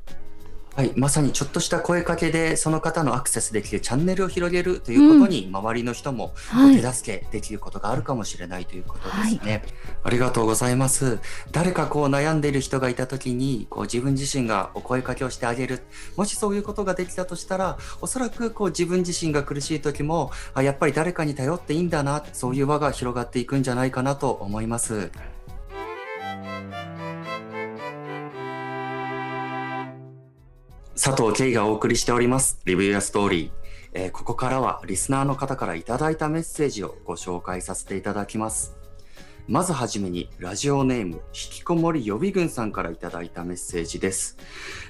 [0.74, 6.34] はい、まさにちょっとした声かけでその方のアクセスできるチャンネルを広げるということに、周りの人も
[6.74, 9.52] 手助けできることがあるかもしれないということですね。
[9.52, 9.64] はい、
[10.04, 11.20] ありがとうございます。
[11.52, 15.82] 誰かこう悩んでいる人がいた時にこう自分自身がお声かけをしてあげる。
[16.16, 25.12] もしそういうことができたとしたら、おそらくこう自分自身が苦しい時もあやっぱり誰かに頼っていいんだな、そういう輪が広がっていくんじゃないかなと思います。
[30.96, 33.52] 佐藤慶がお送りしております、リビューアストーリー。
[33.94, 38.76] えー、ここからはリスナーの方からいただいたメッセージをご紹介させていただきます。
[39.48, 44.38] まずはじめに、ラジオネーム、引きこもり予備軍さんからいただいたメッセージです。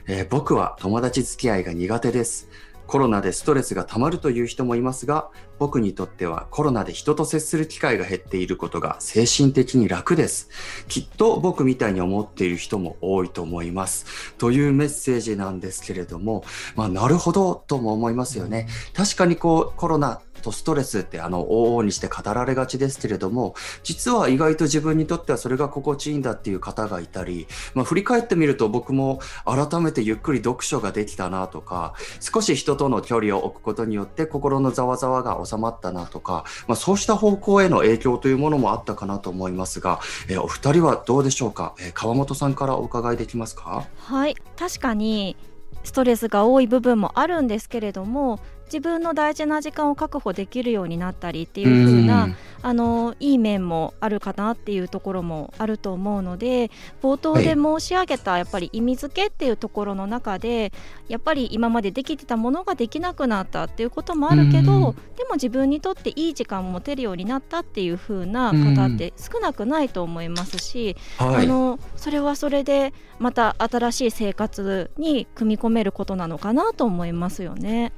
[0.08, 2.50] えー、僕は友達付き合いが苦手です。
[2.92, 10.50] コロナでストレスがたまるという人もいますが、僕にとってはコロナで人と接する機会が減っていることが精神的に楽です。
[10.90, 14.34] きっと僕みたいに思っている人も多いと思います。
[14.38, 16.44] というメッセージなんですけれども、
[16.76, 18.68] まあ、なるほどとも思いますよね。
[18.94, 40.00] 確かにこう、コロナとストレスってあの往々にして語られがちですけれども実は意外と自分にとってはそれが心地いいんだっていう方がいたり、まあ、振り返ってみると僕も改めてゆっくり読書ができたなとか少し人との距離を置くことによって心のざわざわが収まったなとか、まあ、そうした方向への影響というものもあったかなと思いますが、
[40.30, 43.86] えお二人はどうでしょうか、え川本さんからお伺いできますか？
[43.98, 45.36] はい確かに
[45.84, 48.40] ストレスが多い部分もあるんですけれども
[48.72, 52.30] 自分の大事な時間を確保できるようになったりっていう風な
[52.62, 60.72] あのいい面もあるかなっていうところもあると思うので冒頭で申し上げたやっぱり意味付けっていうところの中で
[61.10, 77.92] やっぱり今までできてたものができなくなったっていうこともあるけどでも自分にとっていい時間を持てるようになったっていう風な方って少なくないと思いますし、あのそれはそれでまた新しい生活に組み込めることなのかなと思いますよね。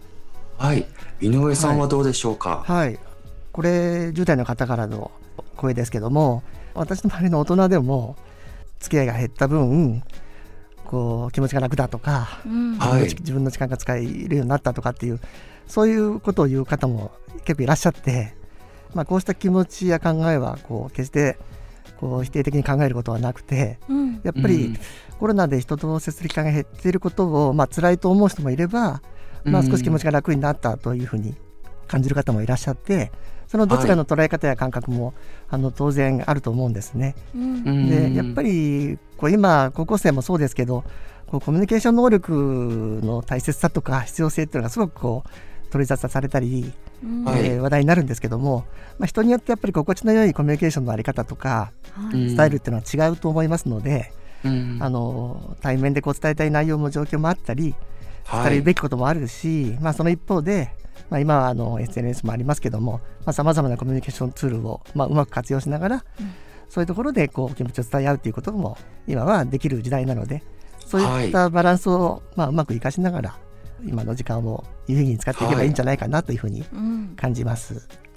[0.63, 0.85] はい。
[1.19, 2.99] 井上さんはどうでしょうか、はい、はい、
[3.51, 5.11] これ10代の方からの
[5.57, 6.41] 声ですけども
[6.73, 8.15] 私の周りの大人でも
[8.79, 10.03] 付き合いが減った分
[10.85, 15.19] こう気持ちが楽だとか、うん、自分の時間が使えるようになったとかっていう
[15.67, 17.11] そういうことを言う方も
[17.43, 18.33] 結構いらっしゃって、
[18.93, 21.37] まあ、こうした気持ちや考えはこう決して
[21.99, 24.77] こう否定的に考えることはなくて、うん、やっぱり
[25.19, 29.01] コロナで人との接する機会が減っていることを、まあ辛いと思う人もいれば、
[29.45, 31.35] まあ、少し気持ちが楽になったというふうに
[31.87, 33.11] 感じる方もいらっしゃって
[33.47, 35.15] そのどちらの捉え方や感覚も、はい、
[35.49, 37.15] あの当然あると思うんですね。
[37.35, 40.83] うん、でやっぱりこう今高校生もそうですけど
[41.27, 45.29] こうコミュニケーション能力の大切さとか必要性っていうのがすごくこう
[45.69, 48.65] 取り沙汰されたり、うん、えー、話題になるんですけども、
[48.97, 57.75] まあ、人によってやっぱり心地の良いコミュニケーションの在り方とか、はい、スタイルっていうのは違うと思いますので、うん、あの対面でこう伝えたい内容も状況もあったり
[58.31, 60.75] 伝えるべきこともあるし、まあ、その一方で
[61.09, 66.33] まあ、今はあの SNS もありますけどもさまざ、まなコミュニケーションツールを、まあ、うまく活用しながら、うん、
[66.69, 70.43] そういうところでこう気持ちを伝え合うということも今はできる時代なので
[70.85, 73.37] そういったバランスを、まあ、うまく生かしながら
[73.85, 76.63] 今の時間を有意義に使っていけばいいんじゃないかなというふうに
[77.15, 77.73] 感じます。
[77.73, 78.12] はいうん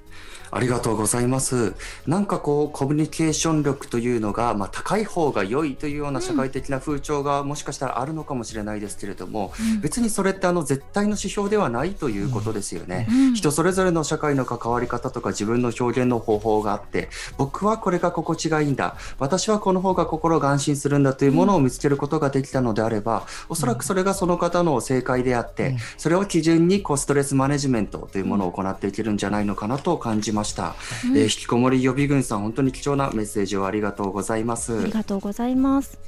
[0.51, 1.73] ありがとうございます。
[2.05, 18.95] なんかこうコミュニケーション力というのが、まあ、高い方が良いというような社会的な風潮がもしかしたらあるのかもしれないですけれども、うん、別にそれってあの絶対の指標ではないということですよね、うん、人それぞれの社会の関わり方とか自分の表現の方法があって僕はこれが心地がいいんだ。
[19.19, 30.75] 私はこの方が心が安心するんだというものを見つけることができたのであればおそらくそれがその方の正解であってそれを基準にこうストレスマネジメントというものを行っていけるんじゃないのかなと感じました。
[31.05, 31.17] うん。
[31.17, 34.79] えー、引きこもり予備軍さん本当に貴重なメッセージをありがとうございます。
[34.79, 35.99] ありがとうございます。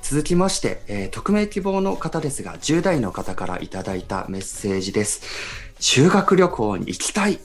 [0.00, 5.22] 続きまして、えー、匿名希望の方ですが10代の方からいただいたメッセージです。
[5.80, 7.38] 修学旅行に行きたい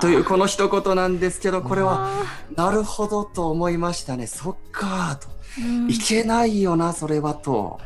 [0.00, 2.08] というこの一言なんですけどこれは
[2.54, 4.26] なるほどと思いましたね。
[4.26, 5.28] そっかと、
[5.60, 7.80] うん、いけないよなそれはと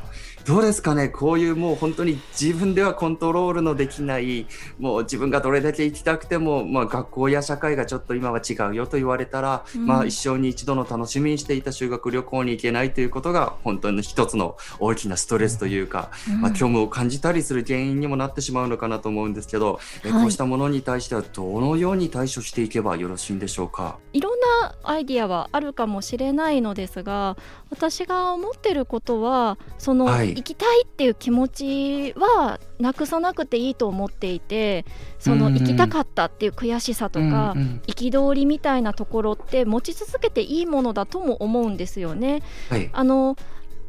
[0.48, 4.46] どうですかね、こういうもう本当に自分ではコントロールのできない、
[4.78, 23.98] もう自分がどれだけ行きたくても、まあ、学校や社会がちょっと今は違うよと言われたら、うん、まあ、一生に一度の楽しみにしていた修学旅行に行けないということが、本当に一つの大きなストレスというか、うん、まあ、虚無を感じたりする原因にもなってしまうのかなと思うんですけど、はい、こうしたものに対してはどのように対処していけばよろしいんでしょうか？
[24.14, 27.36] いろんなアイディアはあるかもしれないのですが、
[27.68, 34.84] 私が思ってることは、その、はい、行きたいっていう気持ちはなくさなくていいと思っていて
[35.18, 37.54] その行きたかったっていう悔しさとか
[37.88, 42.42] 憤、りみたいなところって持ち続けていいものだとも思うんですよね。
[42.70, 43.36] はい、あの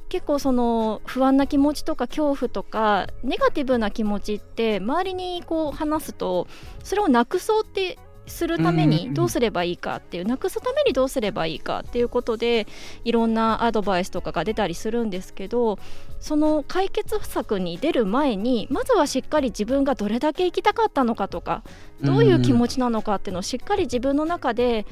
[0.10, 6.48] 結構その不安な気持ちとか恐怖とかネガティブな気持ちって周りにこう話すと
[6.84, 12.68] それをなくそうってするためにどうすればいいかっていう、なくすためにどうすればいいかっていうことで
[13.04, 15.80] いろんなアドバイスとかが出たりするんですけど
[16.20, 21.64] その解決策に出る前にまずはしっかり自分がどれだけ行きたかったのかとか
[22.02, 24.86] どういう気持ちなのかっていうのをしっかり自分の中で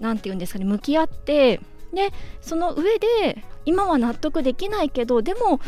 [0.00, 1.60] 何て言うんですかね向き合って
[1.92, 5.60] でその上で今は納得できないけどでも、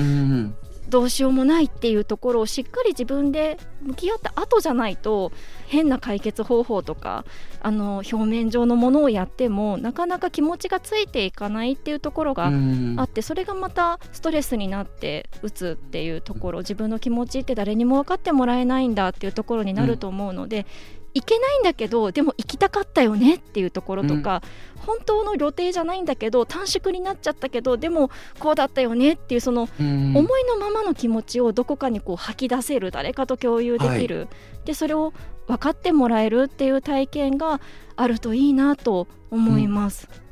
[0.91, 5.33] どうしようもないっていうところをしっかり自分で向き合った後じゃないと
[5.67, 7.25] 変な解決方法とか
[7.61, 12.51] あの表面上のものをやってもなかなか気持ちがついていかないっていうところが
[12.97, 20.67] あってそれがまたストレスになって打つっていうところ自分の気持ちって誰にも分かってもらえないんだっていうところになると思うので、
[21.15, 24.43] 行けないんだけどでも行きたかったよねっていうところとか、
[24.77, 34.29] うん、本当の予定じゃないんだけど短縮になっちゃったけどでもこうだったよねっていうその思いのままの気持ちをどこかにこう吐き出せる誰かと共有できる、はい、
[34.67, 35.13] でそれを
[35.47, 37.61] 分かってもらえるっていう体験が
[37.97, 40.09] あるといいなと思います。
[40.25, 40.30] うん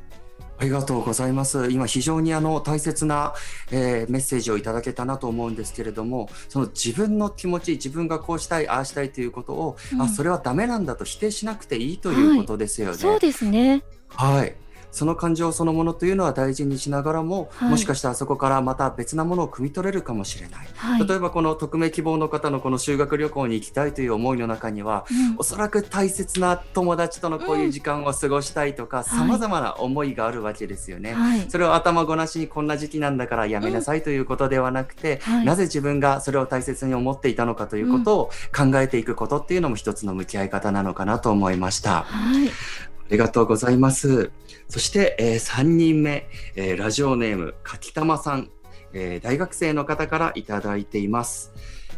[0.59, 1.69] ありがとうございます。
[1.71, 3.33] 今非常にあの大切な、
[3.71, 12.91] えー、メッセージをいただけたなと思うんですけれども、その自分の気持ち、自分がこうしたい、ああしたいということを、うん、あそれはダメなんだと否定しなくていいということですよね。
[12.91, 13.83] はい、そうですね。
[14.09, 14.53] はい。
[14.91, 41.99] その感情そのものというのは大事にしながらも、はい、もしかしたらそこからまた別なものを汲み取れるかもしれない、はい、例えばこの匿名希望の方のこの修学旅行に行きたいという思いの中には、うん、おそらく大切な友達とのこういう時間を過ごしたいとかさまざまな思いがあるわけですよね、はい、それを頭ごなしにこんな時期なんだからやめなさいということではなくて、うん、なぜ自分がそれを大切に思っていたのかということを考えていくことっていうのも一つの向き合い方なのかなと思いました。
[41.99, 42.05] あ
[43.09, 44.31] りがとうございます。
[44.67, 48.49] そして、えー、3人目、えー、ラジオネーム、かきたまさん、
[48.93, 51.53] えー、大学生の方からいただいています。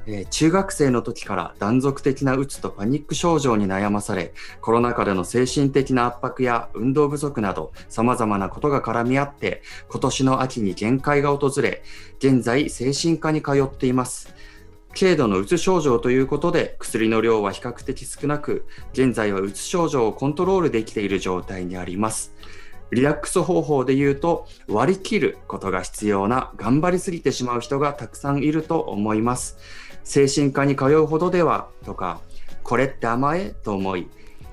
[0.07, 11.83] えー、中学生の時から断続的なうつとパニック症状に悩まされ、コロナ禍での精神的な圧迫や運動不足など様々なことが絡み合って、今年の秋に限界が訪れ、
[12.17, 14.33] 現在精神科に通っています。
[14.97, 22.33] 軽度のうつ症状ということで薬の量は比較的少なく、現在はうつ症状をコントロールできている状態にあります。
[22.91, 29.57] リラックス方法で言うと割り切ることが必要な頑張りすぎてしまう人がたくさんいると思います。
[30.03, 32.19] 精神科に通うほどではとか、
[32.63, 34.07] これって甘えと思い、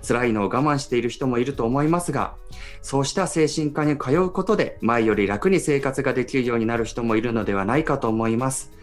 [0.07, 2.35] 辛いのを我慢している人もいると思いますが、
[2.81, 8.78] そうした精神科に通うことで前より楽に生活ができるようになる人もいるのではないかと思います。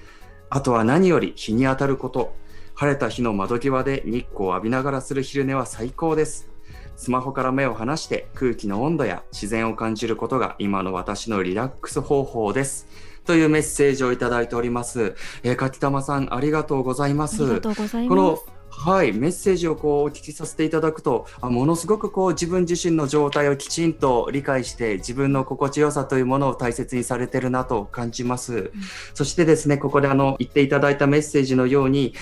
[0.56, 2.34] あとは何より日に当たること。
[2.76, 6.50] 晴れた日の窓際で日光を浴びながらする昼寝は最高です。
[6.96, 12.88] スマホから目を離して空気の温度や自然を感じることが今の私のリラックス方法です。
[13.26, 15.16] というメッセージをいただいております。
[15.44, 17.44] えー、柿玉さん、ありがとうございます。
[17.44, 18.55] ありがとうございます。
[18.78, 28.72] はい、メッセージをこうお聞きさせていただくとあものすごくこう自分自身の状態をきちんと理解して自分の心地よさというものを大切にされてるなと感じます、うん、
[29.16, 32.14] そしてですねここであの言っていただいたメッセージのように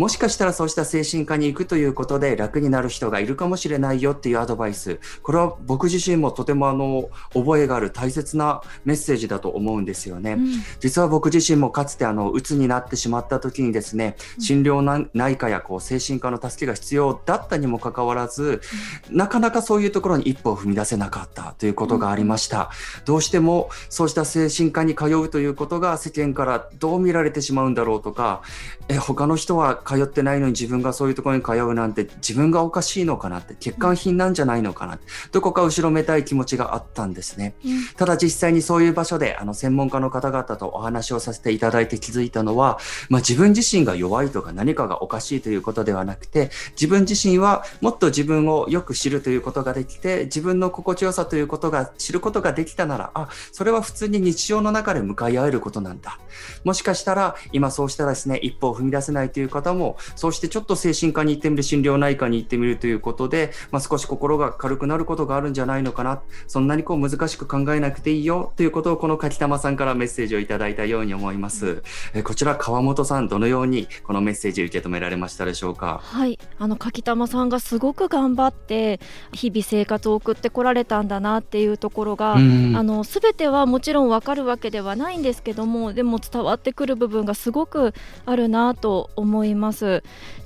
[0.00, 4.98] もしかしたらそうした精神科に行くということで楽になる人がいるかもしれないよっていうアドバイス。
[5.22, 10.48] これは僕自身もとてもあの覚えがある大切なメッセージだと思うんですよね、うん、
[10.80, 18.62] 実は僕自身もかつてあの鬱になってしまった時にですね心療内科やこう精神科の助けが必要だったにもかかわらず、
[19.10, 22.70] うん、なかなかそういうところに一歩を踏み出せなかったということがありました、
[23.00, 28.42] うん、どうしてもそうした精神科に通うということが世間からどう見られてしまうんだろうとか
[28.88, 35.00] え他の人は通ってないのに自分がそういうところに通うなんて自分がおかしいのかなって欠陥品なんじゃないのかな
[35.32, 42.78] どこか後ろめたい気持ちがあったんですね、うん、ただ実際にそういう場所であの専門家の方々とお話をさせていただいて気づいたのは、
[43.08, 56.18] まあ、自分自身が弱いとか何かがおかしいということではなくて自分自身はもっと自分をよく知るということができて自分の心地よさということが知ることができたならあそれは普通に日常の中で向かい合えることなんだ。
[56.64, 71.82] もしかしたら今そうしたらですね一歩を踏み出せないという方もそうしてちょっと精神科に行ってみる、心療内科に行ってみるということで、まあ、少し心が軽くなることがあるんじゃないのかな、そんなにこう難しく考えなくていいよということをこの柿玉さんからメッセージをいただいたように思います。
[72.14, 76.00] えこちら川本さん、どのようにこのメッセージを受け止められましたでしょうか？
[76.02, 79.00] はい、あの柿玉さんがすごく頑張って
[79.32, 87.94] 日々生活を送ってこられたんだなっていうところが、あの全てはもちろんわかるわけではないんですけども、でも伝わってくる部分がすごく
[88.26, 89.59] あるなと思います。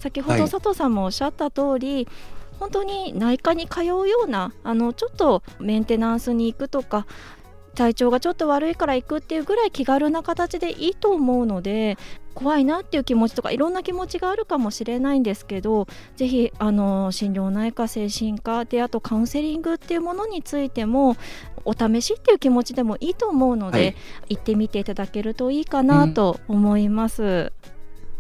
[0.01, 2.09] 先ほど佐藤さんもおっしゃった通り、はい、
[2.59, 7.07] 本当に内科に通うようなあのちょっとメンテナンスに行くとか
[7.75, 11.99] 体調がちょっと悪いから行くっていうぐらい気軽な形でいいと思うので
[12.35, 15.87] 怖いなっていう気持ちとかいろんな気持ちがあるかもしれないんですけど
[16.17, 21.17] ぜひあの心療内科精神科であとカウンセリングっていうものについても
[21.65, 23.97] お試しっていう気持ちでもいいと思うので、はい、
[24.31, 27.23] 行ってみていただけるといいかなと思います。
[27.23, 27.74] うん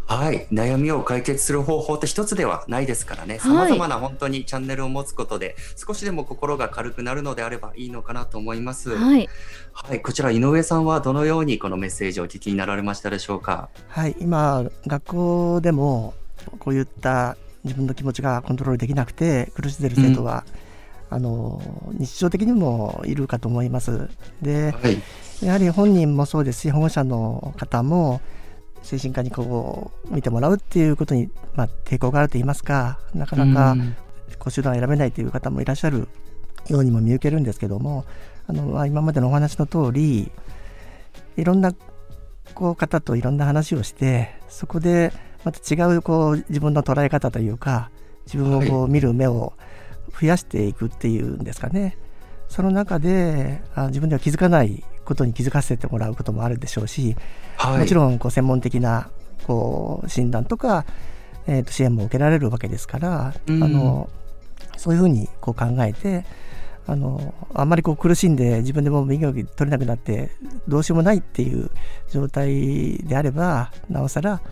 [0.06, 8.90] はい、悩みを解決する方法って一つではないですからね、さまざまな本当にチャンネルを持つことで、少しでも心が軽くなるのであればいいのかなと思います。
[8.90, 9.28] はい、
[9.72, 13.70] はい、こちら井上さんはどのようにこのメッセージをお聞きになられましたでしょうか？
[13.88, 16.14] はい、今学校でも
[16.58, 20.44] こういった自分の気持ちがコントロールできなくて苦しんでる生徒は、
[21.10, 24.10] うん、あの日常的にもいるかと思います。
[24.42, 25.02] で、はい、
[25.42, 28.20] やはり本人もそうですし保護者の方も
[28.84, 33.76] 精神科にこう見てもらうっていうことに、まあ、抵抗があると言いますかなかなか
[34.38, 36.08] こう手段を選べないという方もいらっしゃる
[36.68, 38.04] ようにも見受けるんですけども
[38.46, 40.30] あの、まあ、今までのお話の通り
[41.36, 41.72] いろんな
[42.54, 45.12] こう方といろんな話をしてそこで
[45.44, 47.90] また違うこう自分の捉え方というか
[48.26, 49.54] 自分をこう見る目を
[50.20, 51.98] 増やしていくっていうんですかね、
[52.48, 57.16] その中であ自分では気づかないことに気づかせてもらうこともあるでしょうし、
[57.56, 59.10] はい、もちろんこう専門的な
[59.46, 60.84] こう診断とか、
[61.46, 64.08] えー、と支援も受けられるわけですから、うん、あの
[64.76, 66.24] そういうふうにこう考えて
[66.86, 70.30] あのあんまりこう苦しんで自分でも身動き取れなくなって
[70.68, 71.70] どうしようもないっていう
[72.10, 74.42] 状態であればなおさら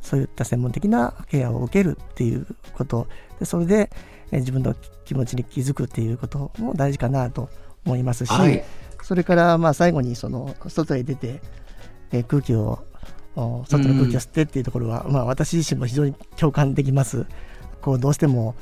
[0.00, 3.06] そういった専門的なケアを受けるっていうこと。
[3.38, 3.90] でそれで
[4.32, 7.48] 自分の気持ちに気づくっていうことも大事かなと
[7.84, 8.64] 思いますし、はい、
[9.06, 11.40] それからまあ最後にその外へ出て、
[12.10, 12.80] え空気を
[13.36, 17.24] 外の空気を吸ってっていうところは、うん、まあ、私自身も非常に共感できます。
[17.80, 18.56] こうどうしても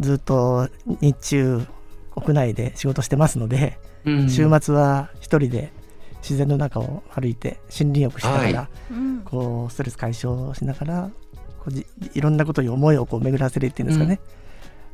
[0.00, 0.70] ずっと
[1.02, 1.66] 日中
[2.14, 5.74] 屋内で仕事してますので、うん、週末は一人で
[6.22, 11.10] 自然の中を歩いて森林浴しながら、はい、こうストレス解消しながら
[11.58, 14.35] こうじいろんなことに思いをこう巡らせるっていうんですかね、うん、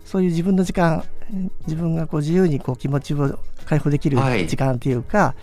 [0.05, 1.05] そういう自分の時間
[1.67, 5.43] 自分がこう自由にこう気持ちを解放できる時間っていうか、はい、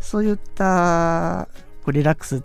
[0.00, 1.48] そういった
[1.84, 2.42] こうリラックス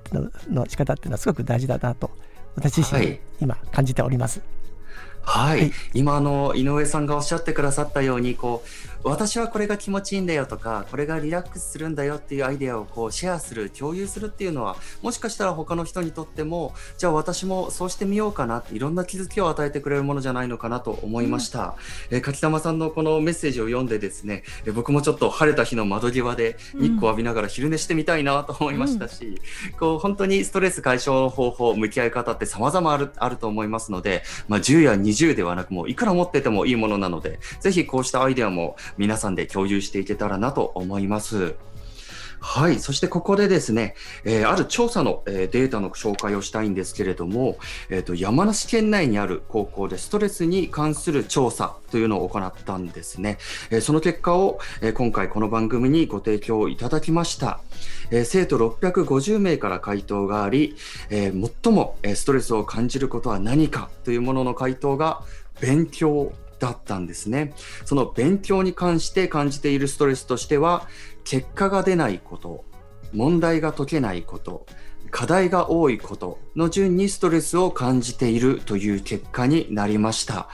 [0.49, 2.11] の仕方っていうのはすごく大事だなと
[2.55, 4.39] 私自身今感じております。
[4.39, 4.49] はい、
[5.23, 21.75] はい、今の井上さんがおっしゃってくださったようにこう私はこれが気持ちいいんだよとかこれがリラックスするんだよっていうアイデアをこうシェアする共有するっていうのはもしかしたら他の人にとってもじゃあ私もそうしてみようかなっていろんな気づきを与えてくれるものじゃないのかなと思いました、
[22.11, 29.39] うん、え柿玉さんのこのメッセージを読んでですねえ僕もちょっと晴れた日の窓際で日光浴びながら昼寝してみたいなと思いましたし、
[29.71, 41.55] うん、こう本当にストレス解消の方法向き合い方って様々あるあると思いますので、まあ、10や20 20ではなくもういくら持っててもいいものなのでぜひこうしたアイデアも皆さんで共有していけたらなと思います。
[42.43, 42.79] はい。
[42.79, 43.93] そしてここでですね、
[44.25, 47.57] えー、ある調査の、えー、データの紹介をしたいんですけれども、
[47.89, 53.37] えーと、山梨県内にある高校でストレスに関する調査というのを行ったんですね。
[53.69, 57.59] えー、その結果を、えー、今回この番組にご提供いただきました。
[58.09, 60.75] えー、生徒650名から回答があり、
[61.11, 65.21] えー、最もストレスを感じることは何かというものの回答が
[65.61, 67.53] 勉強だったんですね。
[67.85, 70.87] その勉強に関して感じているストレスとしては、
[71.23, 72.65] 結果が出ないこと、
[73.13, 74.65] 問題が解けないこと、
[75.11, 80.47] 課題が多いことの順にストレスを感じているという結果になりました。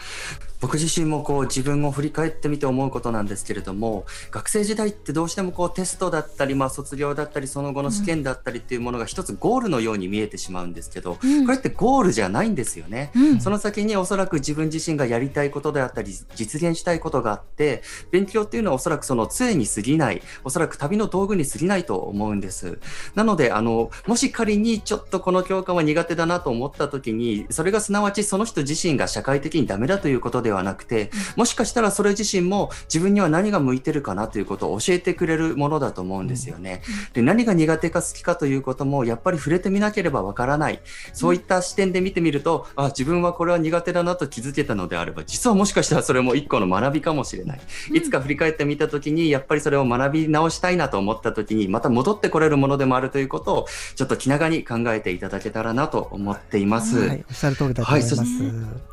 [0.59, 22.79] 僕自身もこう自分を振り返ってみて思うことなんですけれども学生時代ってどうしてもこうテストだったり、まあ、卒業だったりその後の試験だったりっていうものが一つゴールのように見えてしまうんですけど、うん、これってゴールじゃないんですよね、うん、その先におそらく自分自身がやりたいことであったり実現したいことがあって勉強っていうのはおそらくその杖に過ぎないおそらく旅の道具に過ぎないと思うんです。
[23.15, 36.81] なのであのもし仮にちょっとこの教科は苦手だなと思った時にそれがすなわちその人自身が社会的にダメだということでではなくて、もしかしたらそれ自身も自分には何が向いてるかなということを教えてくれるものだと思うんですよね。
[37.13, 40.79] で何が苦手か好きかということもやっぱり触れてみなければわからない。
[41.13, 47.59] そういった視点で見てみると、あ、自分はこれは苦手だなと気づけたのであれば、実はもしかしたらそれも一個の学びかもしれない。
[47.93, 56.99] いつか振り返ってみたときに、やっぱりそれを学び直したいなと思ったときに、また戻ってこれるものでもあるということを、ちょっと気長に考えていただけたらなと思っています。
[56.99, 58.15] はい、おっしゃる通りだと思います。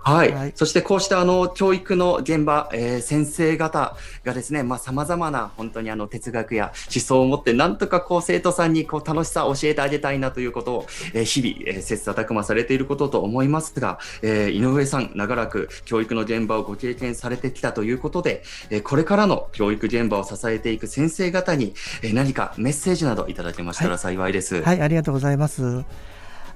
[0.03, 24.57] はい、はい、そしてこうしたあの教育の現場、えー、先生方がですね、まあ、様々な本当にあの哲学や思想を持って、なんとかこう生徒さんにこう楽しさを教えてあげたいなということを、えー、日々、えー、切磋琢磨されていることと思いますが、えー、井上さん、長らく教育の現場をご経験されてきたということで、えー、これからの教育現場を支えていく先生方に、えー、何かメッセージなどいただけましたら幸いです。
[24.57, 25.85] はい、はい、ありがとうございます。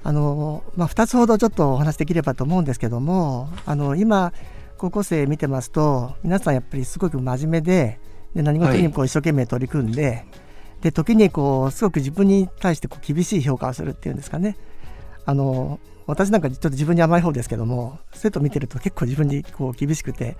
[0.03, 4.31] あのまあ、2つほどちょっとお話できればと思うんですけどもあの今
[4.79, 7.99] 高校生見てますと皆さんやっぱりすごく真面目で
[8.33, 10.25] で何事にこう一生懸命取り組んで、はい、
[10.81, 14.55] で時にこうすごく自分に対してこう厳しい評価をするっていうんですかね。
[15.25, 20.37] あの私なんかちょっと自分に甘い方ですけども生徒見てると結構自分にこう厳しくて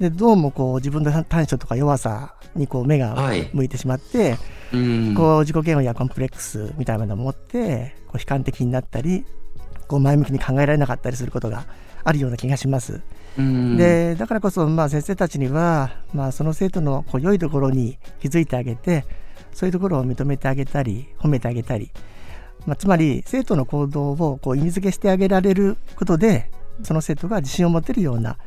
[0.00, 3.16] でどうもこう自分の短所とか弱さにこう目が
[3.54, 9.24] 向いてしまって、はい、こう自己嫌悪やコンプレックスみたいなものを持ってこう悲観的になったり
[9.88, 11.66] こう前向きに考えられなかったりすることが
[12.04, 13.00] あるような気がします。
[13.36, 19.04] でだからこそ、まあ、先生たちには、まあ、その生徒のこう良いところに気づいてあげて
[19.52, 21.90] そういうところを認めてあげたり褒めてあげたり、
[22.64, 26.50] まあ、つまり生徒の行動をこう意味付けしてあげられることで
[26.82, 28.38] その生徒が自信を持てるような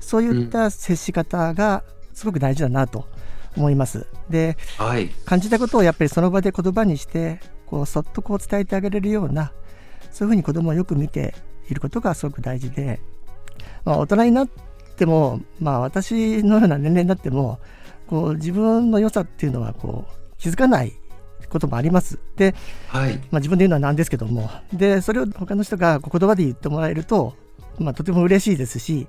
[0.00, 1.82] そういった接し方が
[2.14, 3.06] すごく大事だなと
[3.56, 4.06] 思います。
[4.30, 9.52] で、はい、感じたことをやっぱりその場で言葉にしてこうそっとこう伝えてあげれるような
[10.10, 11.34] そういうふうに子どもをよく見て
[11.70, 13.00] いることがすごく大事で
[13.84, 14.48] まあ、大人になっ
[14.96, 17.58] ても、まあ、私のような年齢になっても
[18.06, 20.92] こう自分の良さっていうのはこう気づかない
[21.48, 22.18] こともあります。
[22.36, 22.54] で、
[22.88, 23.16] はい。
[23.30, 27.34] まあ、自分で言うのはなんですけどもでそれを他の人が言葉で言ってもらえると、
[27.78, 29.06] まあ、とても嬉しいですし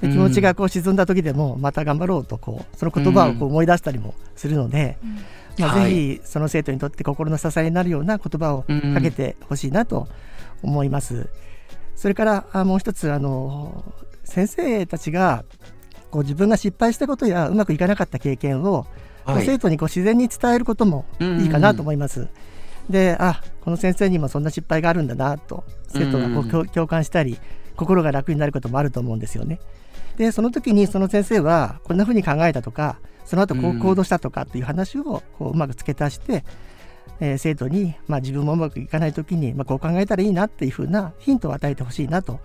[0.00, 4.98] 気持ちがこう沈んだ時でもまた頑張ろうとこうその言葉をこう思い出したりもするので、
[5.56, 10.08] うん、まあ、ぜひその生徒にとって心の支えになるような言葉をかけてほしいなと
[10.62, 11.28] 思います。
[11.94, 13.94] それからあもう一つあの
[14.24, 15.44] 先生たちが
[16.10, 18.86] こう自分が失敗したことやうまくいかなかった経験を、
[19.24, 22.28] はい、生徒にこう自然に伝えることもいいかなと思います。
[22.90, 27.38] であこの先生にもそんな失敗があるんだなと生徒がこう共感したり
[27.76, 29.60] 心が楽になることもあると思うんですよね。
[30.16, 36.44] でその時にその先生はこんな風に考えたとかその後こう行動したとかっていう話をこううまく付け足して
[37.20, 42.40] えー、生徒に、まあ、自分もうまくいかない時に、まあ、こう考えたらいいなっていうふうなヒントを与えてほしいなと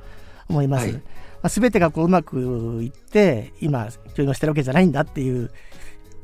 [0.49, 0.85] 思います。
[0.85, 1.01] はい、ま
[1.43, 2.37] あ、全てがこううまく
[2.83, 5.51] いって今教員をしてるわけじゃないんだっていう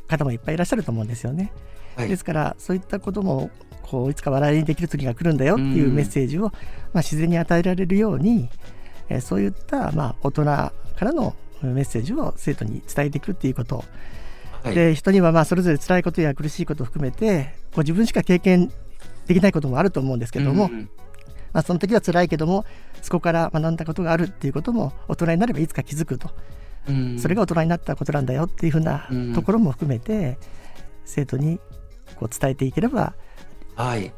[0.08, 1.52] 方もいっぱいいらっしゃると思うんですよね。
[1.96, 3.50] はい、ですからそういったことも
[3.82, 8.50] こういつか笑いにできる時が来るんだよっていうメッセージを、まあ、自然に与えられるように、
[9.10, 13.84] えー、そういった、まあ、大人からのメッセージを生徒に伝えていくっていうこと、
[14.64, 18.72] はい、で人にはまあそれぞれ辛いことや苦しいことを含めてこう自分しか経験
[19.28, 20.90] できないこともあると思うんですけども、うん、
[21.54, 22.66] まあ、その時は辛いけども
[23.02, 26.30] そこから学んだことがあるっていうことも大人になればいつか気づくと、
[26.90, 30.38] うん、それが大人になったことなんだよっていうふうなところも含めて、
[31.06, 31.60] 生徒に
[32.16, 33.14] こう伝えていければ、
[33.76, 34.14] はい、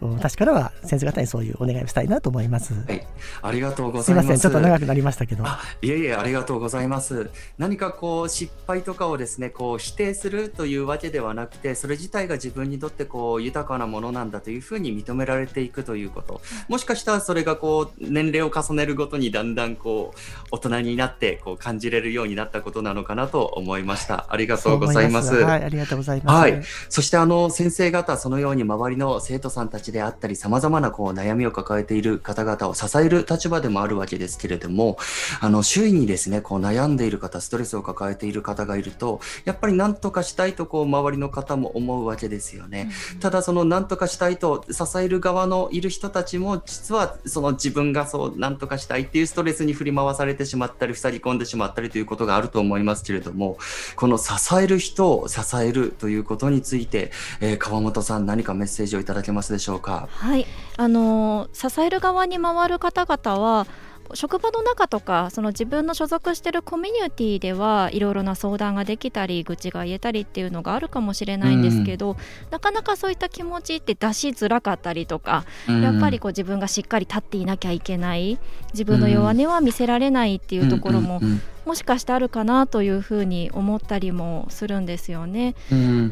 [0.00, 2.74] 私からは先生方にそういうお願いをしたいなと思います。
[2.74, 3.06] はい、
[3.42, 4.06] ありがとうございます。
[4.06, 5.44] すみません、ちょっと長くなりましたけど。
[5.82, 7.30] いえいえ、ありがとうございます。
[7.58, 16.40] 何かこう失敗とかをですね、こう否定するというわけではなくて、それ自体が自分にとってこう豊かなものなんだというふうに認められていくということ。
[16.68, 20.18] もしかしたらそれがこう年齢を重ねるごとにだんだんこう
[20.50, 24.26] 大人になってこう感じれるようになったことなのかなと思いました。
[24.28, 25.34] ありがとうございます。
[25.34, 26.36] はい、ありがとうございます。
[26.36, 34.98] はい、そしてあの先生方そのように周りの生徒さんたちであったり、さまざまなこう悩みを抱えている方々を支える立場でもあるわけですけれども、
[35.40, 42.90] あの周囲にですね、こう悩んでいる方、ストレスを抱えている方がいると、やっぱり何とかしたいとこう周りの方も思うわけですよね。
[43.20, 53.58] ただその何とかしたいと支える側のいる人たちも、実はその自分がそう何とかしたいっていうストレスに振り回されてしまったり、塞ぎ込んでしまったりということがあると思いますけれども、
[53.96, 57.10] この支える人を支えるということについて、
[57.40, 60.08] えー、川本さん何かメッセージをいただけますでしょうか？
[60.10, 63.66] はい、あの支える側に回る方々は
[64.14, 72.16] 職場の中とかその自分の所属してるコミュニティではいろいろな相談ができたり愚痴が言えたりっていうのがあるかもしれないんですけど、うん、
[72.50, 78.38] なかなかそういった気持ちって出しづらかったりとか、うん、やっぱりこう自分がしっかり立っていなきゃいけない
[78.72, 81.20] 自分の弱音は見せられないっていうところも、
[81.66, 85.54] もしかしてあるかなというふうに思ったりもするんですよね。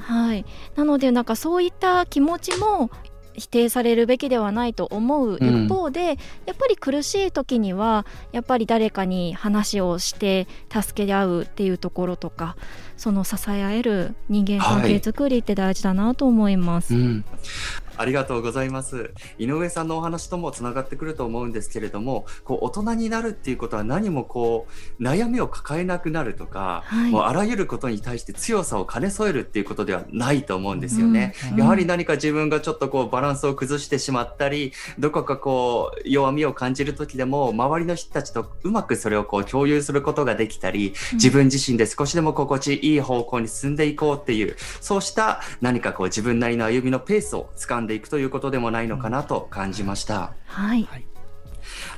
[0.03, 0.45] はい、
[0.75, 2.91] なのでなんかそういった気持ちも
[3.37, 6.15] 否定されるべきではないと思う一方で、うん、や
[6.53, 12.57] っぱり苦しい時にはやっぱり誰かに話をして助け合うっていうところとか
[12.97, 16.95] その支え合える人間関係づくりって大事だなと思います。
[16.95, 17.25] はいうん
[17.97, 19.13] ありがとうございます。
[19.39, 24.67] 井上さんのお話ともつながってくると思うんですけれども、こう大人になるっていうことは何もこ
[24.99, 31.35] う悩みを抱えなくなるとか、はい、もうあらゆることに対して強さを兼ね添えるっていうことではないと思うんですよね。
[31.53, 50.35] うん、やはり何か自分がちょっとこうバランスを崩してしまったり、どこかこう弱みを感じる時でも周りの人たちとうまくそれをこう共有することができたり、自分自身で少しでも心地いい方向に進んでいこうっていう、そうした何かこう自分なりの歩みのペースを掴んでいくということでもないのかなと感じました。
[50.47, 50.89] はい、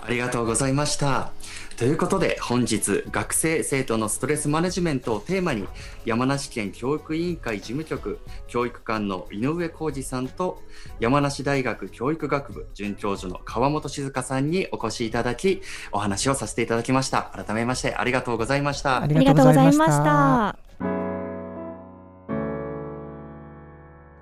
[0.04, 1.32] ありがとうございました。
[1.76, 5.68] ということで本日学生生徒のストレスマネジメントをテーマに
[6.04, 8.18] 山梨県教育委員会事務局
[8.48, 10.60] 教育官の井上浩二さんと
[10.98, 15.62] 山梨大学教育学部准教授の川本静香さんにお越しいただき
[15.92, 17.30] お話をさせていただきました。
[17.32, 19.00] 改めましてありがとうございました。
[19.02, 20.58] ありがとうございました。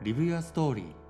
[0.03, 1.06] リブユアストーリー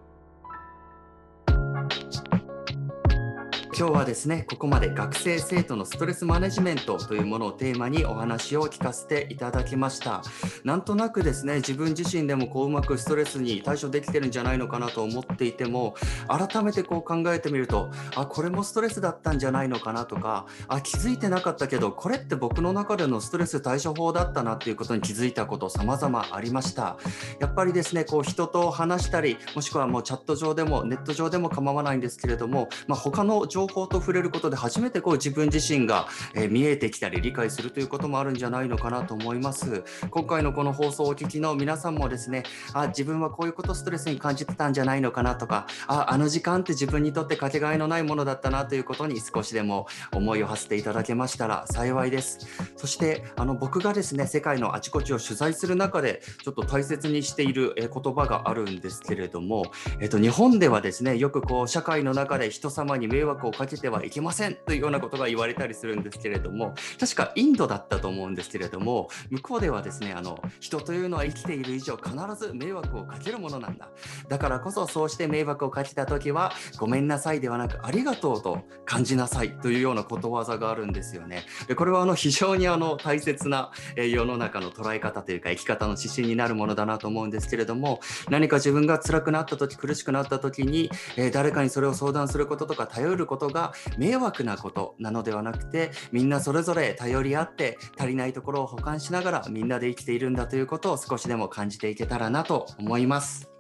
[3.79, 10.23] 今日はですねここまで学生生徒のストレスマネジメントというものをテーマにお話を聞かせていただきました。
[10.65, 15.95] なんとなくですね自分自身でもこううまくストレスに対処できてるんじゃないのかなと思っていても
[16.27, 26.97] 改めてこう考えてみるとあこれもストレスだったんじゃないのかなとかあ気づいてなかったけどこれって僕の中でのストレス対処法だったなっていうことに気づいたこと様々ありました。
[27.41, 39.85] やっぱりですねこう人と話したりもしくはもうチャット上でもネット上でも構わないんですけれども、まあ、他の情報と触れることで初めてこう自分自身が、え見えてきたり理解するということもあるんじゃないのかなと思います。
[40.11, 52.47] 今回のこの放送をお聞きの皆さんもですねあ自分はこういうことストレスに感じてたんじゃないのかなとかああの時間って自分にとってかけがえのないものだったなということに少しでも思いを馳せていただけましたら幸いです。
[52.77, 59.65] そしてあの僕がですね世界のあちこちを取材する中でちょっと大切にしている言葉があるんですけれども、
[60.01, 73.89] えっと、日本ではですねよくこう社会の中で人様に迷惑をかけてはいけませんというようなことが言われたりするんですけれども確かインドだったと思うんですけれども向こうではですねあの人というのは生きている以上必ず迷惑をかけるものなんだ
[74.29, 81.45] だからこそそうして迷惑をかけた時はごめんなさいではなくありがとうと感じなさいというようなことわざがあるんですよね。
[81.67, 88.01] でこれはあの非常にあの大切な世の中の捉え方というか生き方の指針になるものだなと思うんですけれども
[88.31, 103.51] 何か自分が辛くなった時苦しくなった時に、え誰かにそれを相談することとか頼ることが迷惑なことなのではなくてみんなそれぞれ頼り合って足りないところを補完しながらみんなで生きているんだということを少しでも感じていけたらなと思います。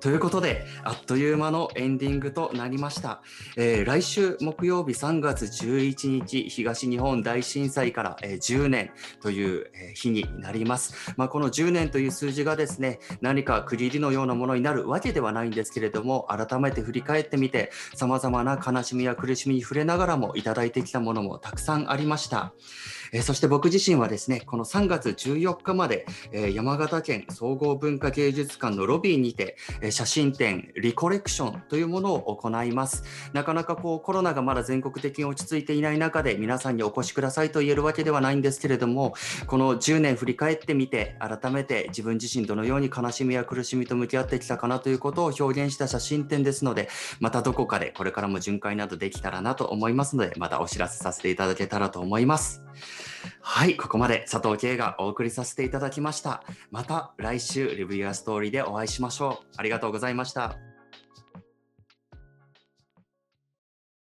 [0.00, 3.22] ということで、あっという間のエンディングとなりました。
[3.56, 8.90] えー、来週木曜日3月11日、東日本大震災から、えー、10年
[9.22, 11.14] という、えー、日になります。
[11.16, 22.52] まあ、この10年という数字がですね、何か区切りのようなものになるわけではないんですけれども、改めて振り返ってみて、様々な悲しみや苦しみに触れながらもいただいてきたものもたくさんありました。
[23.12, 33.02] えそして僕自身はですね、この3月14日まで、え山形県総合文化芸術館のロビーにて、え写真展リコレクションというものを行います。
[33.32, 39.14] なかなかこうコロナがまだ全国的に落ち着いていない中で皆さんにお越しくださいと言えるわけではないんですけれども、
[39.46, 46.88] この10年振り返ってみて、改めて自分自身どのように悲しみや苦しみと向き合ってきたかなということを表現した写真展ですので、
[47.18, 52.62] またどこかでこれからも巡回などできたらなと思いますので、またお知らせさせていただけたらと思います。
[53.40, 56.42] はい、ここまで佐藤圭がお送りさせていただきました。
[56.70, 59.46] また来週、レビューアストーリーでお会いしましょう。
[59.56, 60.69] ありがとうございました。